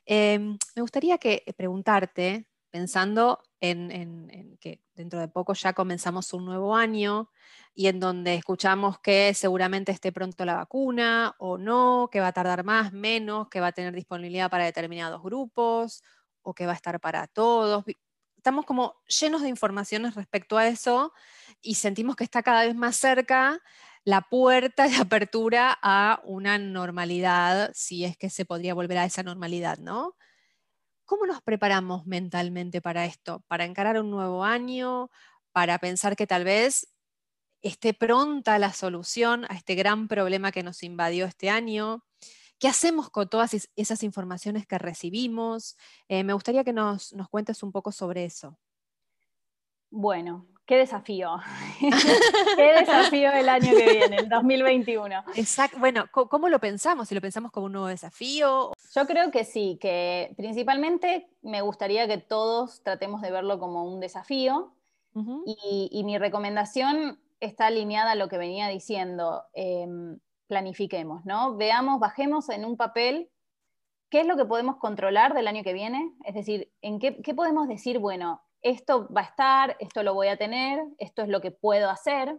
em, 0.05 0.57
me 0.75 0.81
gustaría 0.81 1.17
que 1.17 1.43
eh, 1.45 1.53
preguntarte, 1.53 2.45
pensando 2.69 3.41
en, 3.71 4.57
que 4.59 4.81
dentro 4.93 5.19
de 5.19 5.27
poco 5.27 5.53
ya 5.53 5.73
comenzamos 5.73 6.33
un 6.33 6.45
nuevo 6.45 6.75
año 6.75 7.29
y 7.73 7.87
en 7.87 7.99
donde 7.99 8.35
escuchamos 8.35 8.99
que 8.99 9.33
seguramente 9.33 9.91
esté 9.91 10.11
pronto 10.11 10.45
la 10.45 10.55
vacuna 10.55 11.35
o 11.39 11.57
no, 11.57 12.09
que 12.11 12.19
va 12.19 12.27
a 12.27 12.33
tardar 12.33 12.63
más, 12.63 12.93
menos, 12.93 13.49
que 13.49 13.59
va 13.59 13.67
a 13.67 13.71
tener 13.71 13.93
disponibilidad 13.93 14.49
para 14.49 14.65
determinados 14.65 15.21
grupos 15.21 16.03
o 16.41 16.53
que 16.53 16.65
va 16.65 16.71
a 16.71 16.75
estar 16.75 16.99
para 16.99 17.27
todos. 17.27 17.83
Estamos 18.37 18.65
como 18.65 18.95
llenos 19.07 19.41
de 19.41 19.49
informaciones 19.49 20.15
respecto 20.15 20.57
a 20.57 20.67
eso 20.67 21.13
y 21.61 21.75
sentimos 21.75 22.15
que 22.15 22.23
está 22.23 22.43
cada 22.43 22.63
vez 22.65 22.75
más 22.75 22.95
cerca 22.95 23.61
la 24.05 24.21
puerta 24.21 24.87
de 24.87 24.95
apertura 24.95 25.77
a 25.81 26.21
una 26.23 26.57
normalidad, 26.57 27.71
si 27.73 28.05
es 28.05 28.17
que 28.17 28.29
se 28.29 28.45
podría 28.45 28.73
volver 28.73 28.99
a 28.99 29.05
esa 29.05 29.23
normalidad, 29.23 29.79
¿no? 29.79 30.15
¿Cómo 31.05 31.27
nos 31.27 31.41
preparamos 31.41 32.07
mentalmente 32.07 32.81
para 32.81 33.05
esto? 33.05 33.43
Para 33.47 33.65
encarar 33.65 33.99
un 33.99 34.09
nuevo 34.09 34.43
año, 34.43 35.11
para 35.51 35.77
pensar 35.77 36.15
que 36.15 36.25
tal 36.25 36.43
vez 36.43 36.87
esté 37.61 37.93
pronta 37.93 38.57
la 38.59 38.73
solución 38.73 39.45
a 39.49 39.55
este 39.55 39.75
gran 39.75 40.07
problema 40.07 40.51
que 40.51 40.63
nos 40.63 40.81
invadió 40.83 41.25
este 41.25 41.49
año. 41.49 42.03
¿Qué 42.57 42.67
hacemos 42.67 43.09
con 43.09 43.29
todas 43.29 43.69
esas 43.75 44.03
informaciones 44.03 44.65
que 44.65 44.77
recibimos? 44.77 45.77
Eh, 46.07 46.23
me 46.23 46.33
gustaría 46.33 46.63
que 46.63 46.73
nos, 46.73 47.13
nos 47.13 47.29
cuentes 47.29 47.61
un 47.61 47.71
poco 47.71 47.91
sobre 47.91 48.25
eso. 48.25 48.57
Bueno, 49.91 50.47
qué 50.65 50.77
desafío. 50.77 51.37
qué 52.55 52.73
desafío 52.79 53.31
el 53.31 53.49
año 53.49 53.71
que 53.71 53.91
viene, 53.91 54.17
el 54.17 54.29
2021. 54.29 55.23
Exacto. 55.35 55.77
Bueno, 55.79 56.05
¿cómo 56.11 56.49
lo 56.49 56.59
pensamos? 56.59 57.07
Si 57.07 57.15
lo 57.15 57.21
pensamos 57.21 57.51
como 57.51 57.67
un 57.67 57.73
nuevo 57.73 57.87
desafío. 57.87 58.73
Yo 58.93 59.05
creo 59.05 59.31
que 59.31 59.43
sí, 59.43 59.77
que 59.79 60.33
principalmente 60.37 61.29
me 61.41 61.61
gustaría 61.61 62.07
que 62.07 62.17
todos 62.17 62.81
tratemos 62.83 63.21
de 63.21 63.31
verlo 63.31 63.59
como 63.59 63.85
un 63.85 63.99
desafío. 63.99 64.71
y, 65.45 66.03
mi 66.03 66.17
recomendación 66.17 67.19
está 67.39 67.67
alineada 67.67 68.11
a 68.11 68.15
lo 68.15 68.27
que 68.27 68.37
venía 68.37 68.67
diciendo. 68.67 69.43
Em, 69.53 70.19
planifiquemos, 70.47 71.25
¿no? 71.25 71.55
Veamos, 71.55 71.99
bajemos 71.99 72.49
en 72.49 72.65
un 72.65 72.77
papel 72.77 73.29
qué 74.09 74.21
es 74.21 74.27
lo 74.27 74.37
que 74.37 74.45
podemos 74.45 74.77
controlar 74.77 75.33
del 75.33 75.47
año 75.47 75.63
que 75.63 75.73
viene. 75.73 76.13
Es 76.23 76.35
decir, 76.35 76.71
en 76.81 76.99
qué, 76.99 77.21
qué 77.21 77.33
podemos 77.33 77.67
decir, 77.67 77.99
bueno, 77.99 78.44
esto 78.65 79.07
va 79.15 79.21
a 79.21 79.25
estar, 79.25 79.77
esto 79.79 80.01
lo 80.01 80.15
voy 80.15 80.27
a 80.27 80.37
tener, 80.37 80.83
esto 80.97 81.21
es 81.21 81.29
lo 81.29 81.39
que 81.39 81.51
puedo 81.51 81.87
hacer, 81.87 82.35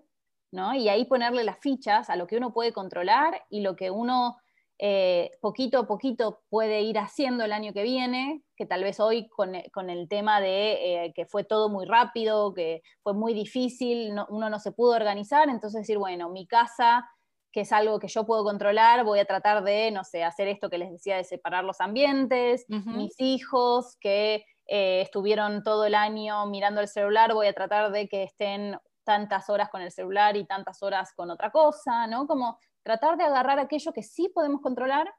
¿no? 0.50 0.74
Y 0.74 0.88
ahí 0.88 1.04
ponerle 1.04 1.44
las 1.44 1.60
fichas 1.60 2.10
a 2.10 2.16
lo 2.16 2.26
que 2.26 2.36
uno 2.36 2.52
puede 2.52 2.72
controlar 2.72 3.44
y 3.48 3.60
lo 3.60 3.76
que 3.76 3.92
uno 3.92 4.36
eh, 4.80 5.30
poquito 5.40 5.78
a 5.78 5.86
poquito 5.86 6.42
puede 6.48 6.82
ir 6.82 6.98
haciendo 6.98 7.44
el 7.44 7.52
año 7.52 7.72
que 7.72 7.84
viene, 7.84 8.42
que 8.56 8.66
tal 8.66 8.82
vez 8.82 8.98
hoy 8.98 9.28
con, 9.28 9.54
el 9.54 10.08
tema 10.08 10.40
de 10.40 11.04
eh, 11.04 11.12
que 11.14 11.26
fue 11.26 11.44
todo 11.44 11.68
muy 11.68 11.86
rápido, 11.86 12.52
que 12.54 12.82
fue 13.04 13.14
muy 13.14 13.32
difícil, 13.32 14.12
uno 14.28 14.50
no 14.50 14.58
se 14.58 14.72
pudo 14.72 14.96
organizar, 14.96 15.48
entonces 15.48 15.82
decir, 15.82 15.96
bueno, 15.96 16.28
mi 16.28 16.48
casa 16.48 17.08
que 17.52 17.60
es 17.60 17.72
algo 17.72 18.00
que 18.00 18.08
yo 18.08 18.26
puedo 18.26 18.44
controlar, 18.44 19.04
voy 19.04 19.20
a 19.20 19.24
tratar 19.24 19.64
de, 19.64 19.90
no 19.90 20.04
sé, 20.04 20.24
hacer 20.24 20.48
esto 20.48 20.68
que 20.68 20.76
les 20.76 20.90
decía 20.90 21.16
de 21.16 21.24
separar 21.24 21.64
los 21.64 21.80
ambientes, 21.80 22.66
mis 22.68 23.18
hijos 23.18 23.96
que 23.98 24.44
eh, 24.66 25.00
estuvieron 25.02 25.62
todo 25.62 25.84
el 25.84 25.94
año 25.94 26.46
mirando 26.46 26.80
el 26.80 26.88
celular, 26.88 27.32
voy 27.32 27.46
a 27.46 27.52
tratar 27.52 27.92
de 27.92 28.08
que 28.08 28.24
estén 28.24 28.78
tantas 29.04 29.48
horas 29.48 29.68
con 29.70 29.82
el 29.82 29.92
celular 29.92 30.36
y 30.36 30.44
tantas 30.44 30.82
horas 30.82 31.12
con 31.14 31.30
otra 31.30 31.50
cosa, 31.50 32.06
¿no? 32.08 32.26
Como 32.26 32.58
tratar 32.82 33.16
de 33.16 33.24
agarrar 33.24 33.58
aquello 33.58 33.92
que 33.92 34.02
sí 34.02 34.28
podemos 34.28 34.60
controlar, 34.60 35.12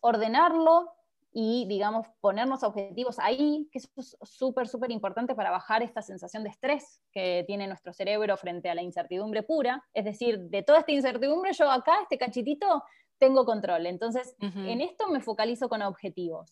ordenarlo 0.00 0.90
y, 1.32 1.66
digamos, 1.68 2.06
ponernos 2.22 2.62
objetivos 2.62 3.18
ahí, 3.18 3.68
que 3.70 3.78
eso 3.78 3.90
es 3.96 4.16
súper, 4.22 4.68
súper 4.68 4.90
importante 4.90 5.34
para 5.34 5.50
bajar 5.50 5.82
esta 5.82 6.00
sensación 6.00 6.44
de 6.44 6.48
estrés 6.48 7.02
que 7.12 7.44
tiene 7.46 7.66
nuestro 7.66 7.92
cerebro 7.92 8.38
frente 8.38 8.70
a 8.70 8.74
la 8.74 8.80
incertidumbre 8.80 9.42
pura. 9.42 9.84
Es 9.92 10.06
decir, 10.06 10.38
de 10.40 10.62
toda 10.62 10.78
esta 10.78 10.92
incertidumbre, 10.92 11.52
yo 11.52 11.70
acá, 11.70 11.92
este 12.00 12.16
cachitito, 12.16 12.82
tengo 13.18 13.44
control. 13.44 13.84
Entonces, 13.84 14.34
en 14.40 14.80
esto 14.80 15.08
me 15.08 15.20
focalizo 15.20 15.68
con 15.68 15.82
objetivos. 15.82 16.50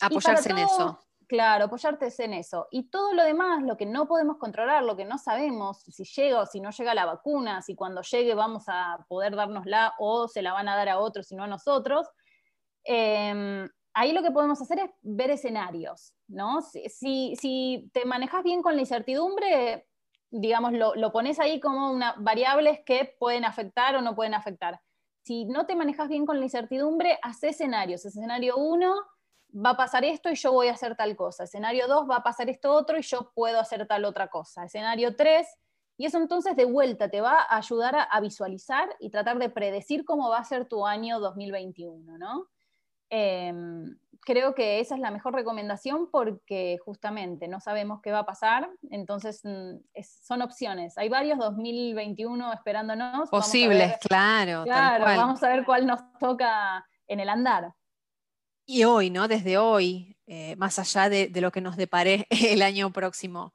Apoyarse 0.00 0.50
en 0.50 0.58
eso. 0.58 0.98
Claro, 1.26 1.66
apoyarte 1.66 2.08
en 2.18 2.34
eso. 2.34 2.66
Y 2.70 2.90
todo 2.90 3.12
lo 3.14 3.24
demás, 3.24 3.62
lo 3.62 3.76
que 3.76 3.86
no 3.86 4.06
podemos 4.06 4.36
controlar, 4.36 4.82
lo 4.82 4.96
que 4.96 5.04
no 5.04 5.18
sabemos, 5.18 5.82
si 5.82 6.04
llega 6.04 6.40
o 6.40 6.46
si 6.46 6.60
no 6.60 6.70
llega 6.70 6.94
la 6.94 7.06
vacuna, 7.06 7.62
si 7.62 7.74
cuando 7.74 8.02
llegue 8.02 8.34
vamos 8.34 8.64
a 8.68 9.04
poder 9.08 9.36
dárnosla 9.36 9.94
o 9.98 10.28
se 10.28 10.42
la 10.42 10.52
van 10.52 10.68
a 10.68 10.76
dar 10.76 10.88
a 10.88 10.98
otros 10.98 11.30
y 11.32 11.36
no 11.36 11.44
a 11.44 11.46
nosotros, 11.46 12.08
eh, 12.84 13.66
ahí 13.94 14.12
lo 14.12 14.22
que 14.22 14.32
podemos 14.32 14.60
hacer 14.60 14.80
es 14.80 14.90
ver 15.02 15.30
escenarios, 15.30 16.12
¿no? 16.28 16.60
Si, 16.60 17.36
si, 17.36 17.90
te 17.92 18.04
manejas 18.04 18.42
bien 18.42 18.60
con 18.60 18.74
la 18.74 18.80
incertidumbre, 18.80 19.86
digamos, 20.30 20.72
lo, 20.72 21.12
pones 21.12 21.38
ahí 21.38 21.60
como 21.60 21.92
una, 21.92 22.14
variables 22.18 22.80
que 22.84 23.14
pueden 23.18 23.44
afectar 23.44 23.96
o 23.96 24.02
no 24.02 24.14
pueden 24.14 24.34
afectar. 24.34 24.80
Si 25.22 25.46
no 25.46 25.64
te 25.64 25.76
manejas 25.76 26.08
bien 26.08 26.26
con 26.26 26.38
la 26.38 26.44
incertidumbre, 26.44 27.18
haz 27.22 27.42
escenarios. 27.44 28.04
Escenario 28.04 28.56
1 28.56 28.94
va 29.54 29.70
a 29.70 29.76
pasar 29.76 30.04
esto 30.04 30.30
y 30.30 30.34
yo 30.34 30.52
voy 30.52 30.68
a 30.68 30.72
hacer 30.72 30.96
tal 30.96 31.14
cosa. 31.16 31.44
Escenario 31.44 31.86
2 31.86 32.08
va 32.10 32.16
a 32.16 32.22
pasar 32.22 32.48
esto 32.50 32.72
otro 32.72 32.98
y 32.98 33.02
yo 33.02 33.32
puedo 33.34 33.60
hacer 33.60 33.86
tal 33.86 34.04
otra 34.04 34.28
cosa. 34.28 34.64
Escenario 34.64 35.14
3, 35.16 35.46
y 35.96 36.06
eso 36.06 36.18
entonces 36.18 36.56
de 36.56 36.64
vuelta 36.64 37.08
te 37.08 37.20
va 37.20 37.42
a 37.42 37.56
ayudar 37.56 37.94
a, 37.94 38.02
a 38.02 38.20
visualizar 38.20 38.88
y 38.98 39.10
tratar 39.10 39.38
de 39.38 39.48
predecir 39.48 40.04
cómo 40.04 40.28
va 40.28 40.38
a 40.38 40.44
ser 40.44 40.66
tu 40.66 40.86
año 40.86 41.20
2021, 41.20 42.18
¿no? 42.18 42.48
Em, 43.10 43.96
creo 44.22 44.54
que 44.54 44.80
esa 44.80 44.94
es 44.94 45.00
la 45.00 45.10
mejor 45.10 45.34
recomendación 45.34 46.10
porque 46.10 46.78
justamente 46.84 47.46
no 47.46 47.60
sabemos 47.60 48.00
qué 48.02 48.10
va 48.10 48.20
a 48.20 48.26
pasar, 48.26 48.68
entonces 48.90 49.42
mm, 49.44 49.76
son 50.02 50.42
opciones. 50.42 50.98
Hay 50.98 51.08
varios 51.08 51.38
2021 51.38 52.52
esperándonos. 52.52 53.30
Posibles, 53.30 53.98
claro. 53.98 54.64
Claro, 54.64 55.04
vamos 55.04 55.42
a 55.42 55.48
ver 55.48 55.64
cuál 55.64 55.86
nos 55.86 56.00
toca 56.18 56.84
en 57.06 57.20
el 57.20 57.28
andar. 57.28 57.72
Y 58.66 58.84
hoy, 58.84 59.10
¿no? 59.10 59.28
Desde 59.28 59.58
hoy, 59.58 60.16
eh, 60.26 60.56
más 60.56 60.78
allá 60.78 61.08
de, 61.08 61.30
lo 61.40 61.52
que 61.52 61.60
nos 61.60 61.76
depare 61.76 62.26
el 62.30 62.62
año 62.62 62.92
próximo, 62.92 63.54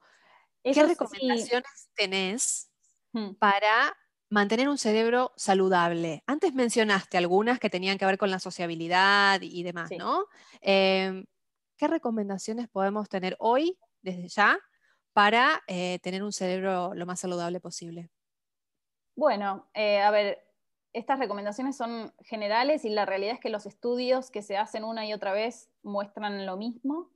¿qué 0.62 0.82
recomendaciones 0.82 1.90
tenés 1.94 2.70
hmm. 3.12 3.34
para 3.34 3.96
mantener 4.30 4.68
un 4.68 4.78
cerebro 4.78 5.32
saludable. 5.36 6.22
Antes 6.26 6.54
mencionaste 6.54 7.18
algunas 7.18 7.58
que 7.58 7.68
tenían 7.68 7.98
que 7.98 8.06
ver 8.06 8.16
con 8.16 8.30
la 8.30 8.38
sociabilidad 8.38 9.40
y 9.42 9.62
demás, 9.64 9.90
¿no? 9.98 10.26
Em, 10.60 11.26
¿Qué 11.76 11.88
recomendaciones 11.88 12.68
podemos 12.68 13.08
tener 13.08 13.36
hoy, 13.40 13.78
desde 14.02 14.28
ya, 14.28 14.58
para 15.12 15.62
eh, 15.66 15.98
tener 16.02 16.22
un 16.22 16.32
cerebro 16.32 16.94
lo 16.94 17.06
más 17.06 17.20
saludable 17.20 17.58
posible? 17.58 18.10
Bueno, 19.16 19.68
eh, 19.74 20.00
a 20.00 20.10
ver, 20.10 20.38
estas 20.92 21.18
recomendaciones 21.18 21.76
son 21.76 22.12
generales 22.20 22.84
y 22.84 22.90
la 22.90 23.06
realidad 23.06 23.34
es 23.34 23.40
que 23.40 23.50
los 23.50 23.66
estudios 23.66 24.30
que 24.30 24.42
se 24.42 24.56
hacen 24.56 24.84
una 24.84 25.06
y 25.06 25.12
otra 25.12 25.32
vez 25.32 25.70
muestran 25.82 26.46
lo 26.46 26.56
mismo, 26.56 27.10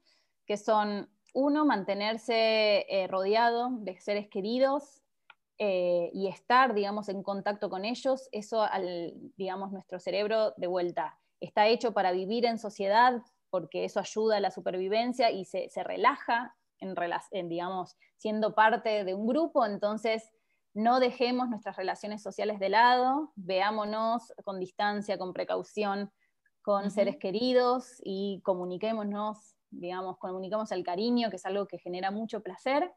que 0.46 0.56
son, 0.56 1.10
uno, 1.32 1.64
mantenerse 1.64 2.86
eh, 2.88 3.08
rodeado 3.08 3.70
de 3.70 3.98
seres 4.00 4.28
queridos, 4.28 5.02
eh, 5.58 6.10
y 6.12 6.26
estar, 6.26 6.74
digamos, 6.74 7.08
en 7.08 7.22
contacto 7.22 7.70
con 7.70 7.84
ellos, 7.84 8.28
eso, 8.32 8.62
al, 8.62 9.12
digamos, 9.36 9.70
nuestro 9.70 10.00
cerebro 10.00 10.52
de 10.56 10.66
vuelta 10.66 11.16
está 11.40 11.68
hecho 11.68 11.92
para 11.92 12.10
vivir 12.10 12.44
en 12.44 12.58
sociedad 12.58 13.22
porque 13.50 13.84
eso 13.84 14.00
ayuda 14.00 14.38
a 14.38 14.40
la 14.40 14.50
supervivencia 14.50 15.30
y 15.30 15.44
se, 15.44 15.68
relaja 15.84 16.56
en, 16.80 17.48
digamos, 17.48 17.96
siendo 18.16 18.52
parte 18.56 19.04
de 19.04 19.14
un 19.14 19.28
grupo, 19.28 19.64
entonces 19.64 20.32
no 20.74 21.00
dejemos 21.00 21.48
nuestras 21.48 21.76
relaciones 21.76 22.22
sociales 22.22 22.58
de 22.58 22.68
lado, 22.68 23.32
veámonos 23.36 24.32
con 24.44 24.58
distancia, 24.58 25.16
con 25.16 25.32
precaución, 25.32 26.10
con 26.62 26.90
seres 26.90 27.16
queridos 27.16 28.00
y 28.02 28.40
comuniquémonos, 28.42 29.54
digamos, 29.70 30.18
comuniquemos 30.18 30.72
el 30.72 30.84
cariño, 30.84 31.30
que 31.30 31.36
es 31.36 31.46
algo 31.46 31.66
que 31.66 31.78
genera 31.78 32.10
mucho 32.10 32.42
placer. 32.42 32.92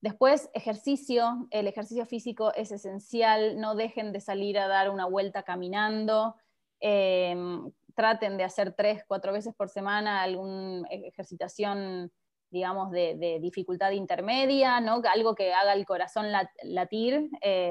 Después, 0.00 0.48
ejercicio. 0.54 1.48
El 1.50 1.66
ejercicio 1.66 2.06
físico 2.06 2.54
es 2.54 2.70
esencial. 2.70 3.58
No 3.58 3.74
dejen 3.74 4.12
de 4.12 4.20
salir 4.20 4.58
a 4.58 4.68
dar 4.68 4.90
una 4.90 5.06
vuelta 5.06 5.42
caminando. 5.42 6.36
Em, 6.80 7.70
traten 7.94 8.36
de 8.36 8.44
hacer 8.44 8.74
tres, 8.74 9.02
cuatro 9.08 9.32
veces 9.32 9.54
por 9.56 9.68
semana 9.68 10.22
alguna 10.22 10.86
ejercitación, 10.88 12.12
digamos, 12.50 12.90
de, 12.90 13.38
dificultad 13.40 13.90
intermedia, 13.90 14.80
¿no? 14.80 15.02
algo 15.12 15.34
que 15.34 15.52
haga 15.52 15.74
el 15.74 15.84
corazón 15.84 16.26
latir, 16.62 17.28
eh, 17.40 17.70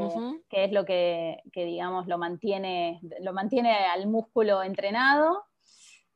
que 0.50 0.66
es 0.66 0.72
lo 0.72 0.86
que, 0.86 1.42
que, 1.52 1.66
digamos, 1.66 2.08
lo 2.08 2.18
mantiene, 2.18 3.00
lo 3.22 3.34
mantiene 3.34 3.74
al 3.74 4.08
músculo 4.08 4.64
entrenado. 4.64 5.46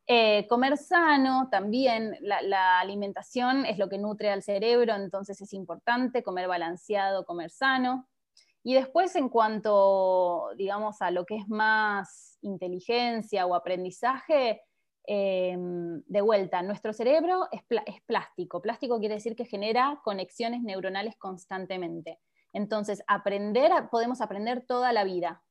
Eh, 0.08 0.46
comer 0.48 0.78
sano 0.78 1.48
también, 1.50 2.18
la, 2.22 2.80
alimentación 2.80 3.66
es 3.66 3.78
lo 3.78 3.88
que 3.88 3.98
nutre 3.98 4.30
al 4.30 4.44
cerebro, 4.44 4.96
entonces 4.96 5.40
es 5.40 5.54
importante 5.54 6.22
comer 6.22 6.48
balanceado, 6.48 7.26
comer 7.26 7.50
sano. 7.50 8.10
Y 8.64 8.74
después 8.74 9.16
en 9.16 9.30
cuanto, 9.30 10.50
digamos, 10.58 11.02
a 11.02 11.12
lo 11.12 11.26
que 11.26 11.38
es 11.38 11.48
más 11.48 12.38
inteligencia 12.42 13.46
o 13.46 13.56
aprendizaje, 13.56 14.62
em, 15.06 16.02
de 16.06 16.22
vuelta, 16.22 16.62
nuestro 16.62 16.94
cerebro 16.94 17.48
es, 17.52 17.62
plástico. 18.06 18.62
Plástico 18.62 19.00
quiere 19.00 19.16
decir 19.16 19.36
que 19.36 19.46
genera 19.46 20.02
conexiones 20.04 20.62
neuronales 20.62 21.16
constantemente. 21.18 22.20
Entonces, 22.54 23.04
aprender, 23.08 23.72
podemos 23.90 24.22
aprender 24.22 24.66
toda 24.66 24.94
la 24.94 25.04
vida. 25.04 25.44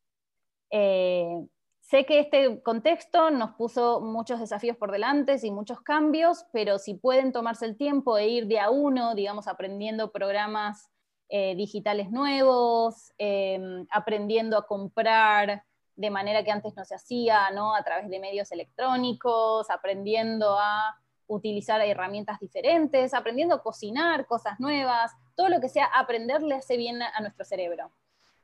Eh, 0.70 1.46
Sé 1.90 2.06
que 2.06 2.20
este 2.20 2.62
contexto 2.62 3.32
nos 3.32 3.50
puso 3.56 4.00
muchos 4.00 4.38
desafíos 4.38 4.76
por 4.76 4.92
delante 4.92 5.36
y 5.42 5.50
muchos 5.50 5.80
cambios, 5.80 6.46
pero 6.52 6.78
si 6.78 6.94
pueden 6.94 7.32
tomarse 7.32 7.66
el 7.66 7.76
tiempo 7.76 8.16
e 8.16 8.28
ir 8.28 8.46
de 8.46 8.60
a 8.60 8.70
uno, 8.70 9.16
digamos, 9.16 9.48
aprendiendo 9.48 10.12
programas 10.12 10.88
eh, 11.30 11.56
digitales 11.56 12.12
nuevos, 12.12 13.12
em, 13.18 13.88
aprendiendo 13.90 14.56
a 14.56 14.68
comprar 14.68 15.64
de 16.00 16.08
manera 16.08 16.42
que 16.42 16.50
antes 16.50 16.74
no 16.74 16.84
se 16.86 16.94
hacía, 16.94 17.50
¿no? 17.50 17.74
A 17.74 17.82
través 17.82 18.08
de 18.08 18.18
medios 18.18 18.50
electrónicos, 18.52 19.68
aprendiendo 19.68 20.58
a 20.58 20.98
utilizar 21.26 21.78
herramientas 21.82 22.40
diferentes, 22.40 23.12
aprendiendo 23.12 23.54
a 23.54 23.62
cocinar 23.62 24.26
cosas 24.26 24.58
nuevas, 24.58 25.12
todo 25.36 25.50
lo 25.50 25.60
que 25.60 25.68
sea 25.68 25.84
aprender 25.84 26.42
le 26.42 26.54
hace 26.54 26.78
bien 26.78 27.02
a 27.02 27.20
nuestro 27.20 27.44
cerebro. 27.44 27.92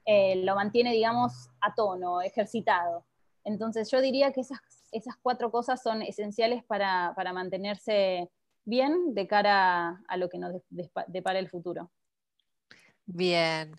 Eh, 0.04 0.36
lo 0.44 0.54
mantiene, 0.54 0.92
digamos, 0.92 1.48
a 1.62 1.74
tono, 1.74 2.20
ejercitado. 2.20 3.06
Entonces 3.42 3.90
yo 3.90 4.02
diría 4.02 4.32
que 4.32 4.42
esas, 4.42 4.60
esas 4.92 5.16
cuatro 5.22 5.50
cosas 5.50 5.82
son 5.82 6.02
esenciales 6.02 6.62
para, 6.62 7.14
mantenerse 7.32 8.30
bien 8.66 9.14
de 9.14 9.26
cara 9.26 10.02
a, 10.06 10.16
lo 10.18 10.28
que 10.28 10.38
nos 10.38 10.52
depara 11.06 11.38
el 11.38 11.48
futuro. 11.48 11.90
Bien. 13.06 13.72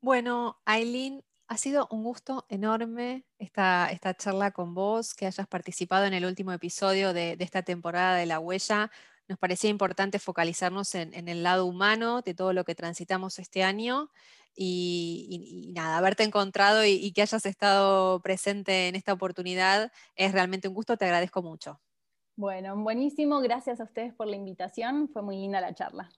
Bueno, 0.00 0.56
Aileen, 0.64 1.24
ha 1.46 1.56
sido 1.56 1.88
un 1.90 2.02
gusto 2.02 2.46
enorme 2.48 3.24
esta, 3.38 3.88
esta, 3.90 4.14
charla 4.14 4.50
con 4.50 4.74
vos, 4.74 5.14
que 5.14 5.26
hayas 5.26 5.46
participado 5.46 6.06
en 6.06 6.14
el 6.14 6.24
último 6.24 6.52
episodio 6.52 7.12
de, 7.12 7.36
esta 7.38 7.62
temporada 7.62 8.16
de 8.16 8.26
La 8.26 8.38
Huella. 8.38 8.90
Nos 9.28 9.38
parecía 9.38 9.70
importante 9.70 10.18
focalizarnos 10.18 10.94
en, 10.94 11.14
en, 11.14 11.28
el 11.28 11.42
lado 11.42 11.66
humano 11.66 12.22
de 12.22 12.34
todo 12.34 12.52
lo 12.52 12.64
que 12.64 12.74
transitamos 12.74 13.38
este 13.38 13.62
año 13.62 14.10
y, 14.56 15.72
nada, 15.74 15.98
haberte 15.98 16.22
encontrado 16.22 16.84
y, 16.84 17.12
que 17.12 17.22
hayas 17.22 17.44
estado 17.46 18.20
presente 18.20 18.88
en 18.88 18.94
esta 18.94 19.12
oportunidad 19.12 19.90
es 20.14 20.32
realmente 20.32 20.68
un 20.68 20.74
gusto, 20.74 20.96
te 20.96 21.04
agradezco 21.04 21.42
mucho. 21.42 21.80
Bueno, 22.36 22.76
buenísimo, 22.76 23.40
gracias 23.40 23.80
a 23.80 23.84
ustedes 23.84 24.12
por 24.12 24.26
la 24.26 24.36
invitación, 24.36 25.08
fue 25.08 25.22
muy 25.22 25.36
linda 25.36 25.60
la 25.60 25.74
charla. 25.74 26.10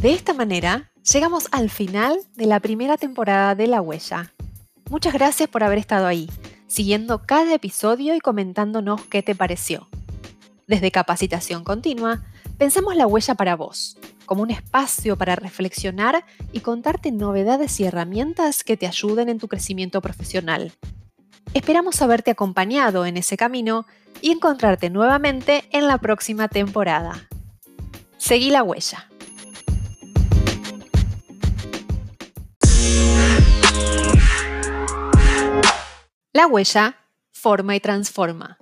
De 0.00 0.14
esta 0.14 0.32
manera, 0.32 0.90
llegamos 1.12 1.48
al 1.52 1.68
final 1.68 2.18
de 2.34 2.46
la 2.46 2.60
primera 2.60 2.96
temporada 2.96 3.54
de 3.54 3.66
La 3.66 3.82
Huella. 3.82 4.32
Muchas 4.88 5.12
gracias 5.12 5.46
por 5.50 5.62
haber 5.62 5.76
estado 5.76 6.06
ahí, 6.06 6.26
siguiendo 6.66 7.26
cada 7.26 7.52
episodio 7.52 8.14
y 8.14 8.20
comentándonos 8.20 9.02
qué 9.08 9.22
te 9.22 9.34
pareció. 9.34 9.90
Desde 10.66 10.90
Capacitación 10.90 11.64
Continua, 11.64 12.22
pensamos 12.56 12.96
la 12.96 13.06
huella 13.06 13.34
para 13.34 13.56
vos, 13.56 13.98
como 14.24 14.42
un 14.42 14.50
espacio 14.50 15.18
para 15.18 15.36
reflexionar 15.36 16.24
y 16.50 16.60
contarte 16.60 17.12
novedades 17.12 17.78
y 17.78 17.84
herramientas 17.84 18.64
que 18.64 18.78
te 18.78 18.86
ayuden 18.86 19.28
en 19.28 19.38
tu 19.38 19.48
crecimiento 19.48 20.00
profesional. 20.00 20.72
Esperamos 21.52 22.00
haberte 22.00 22.30
acompañado 22.30 23.04
en 23.04 23.18
ese 23.18 23.36
camino 23.36 23.84
y 24.22 24.30
encontrarte 24.30 24.88
nuevamente 24.88 25.64
en 25.72 25.86
la 25.86 25.98
próxima 25.98 26.48
temporada. 26.48 27.28
Seguí 28.16 28.48
la 28.48 28.62
huella. 28.62 29.09
La 36.32 36.46
huella 36.46 36.96
forma 37.32 37.74
y 37.74 37.80
transforma. 37.80 38.58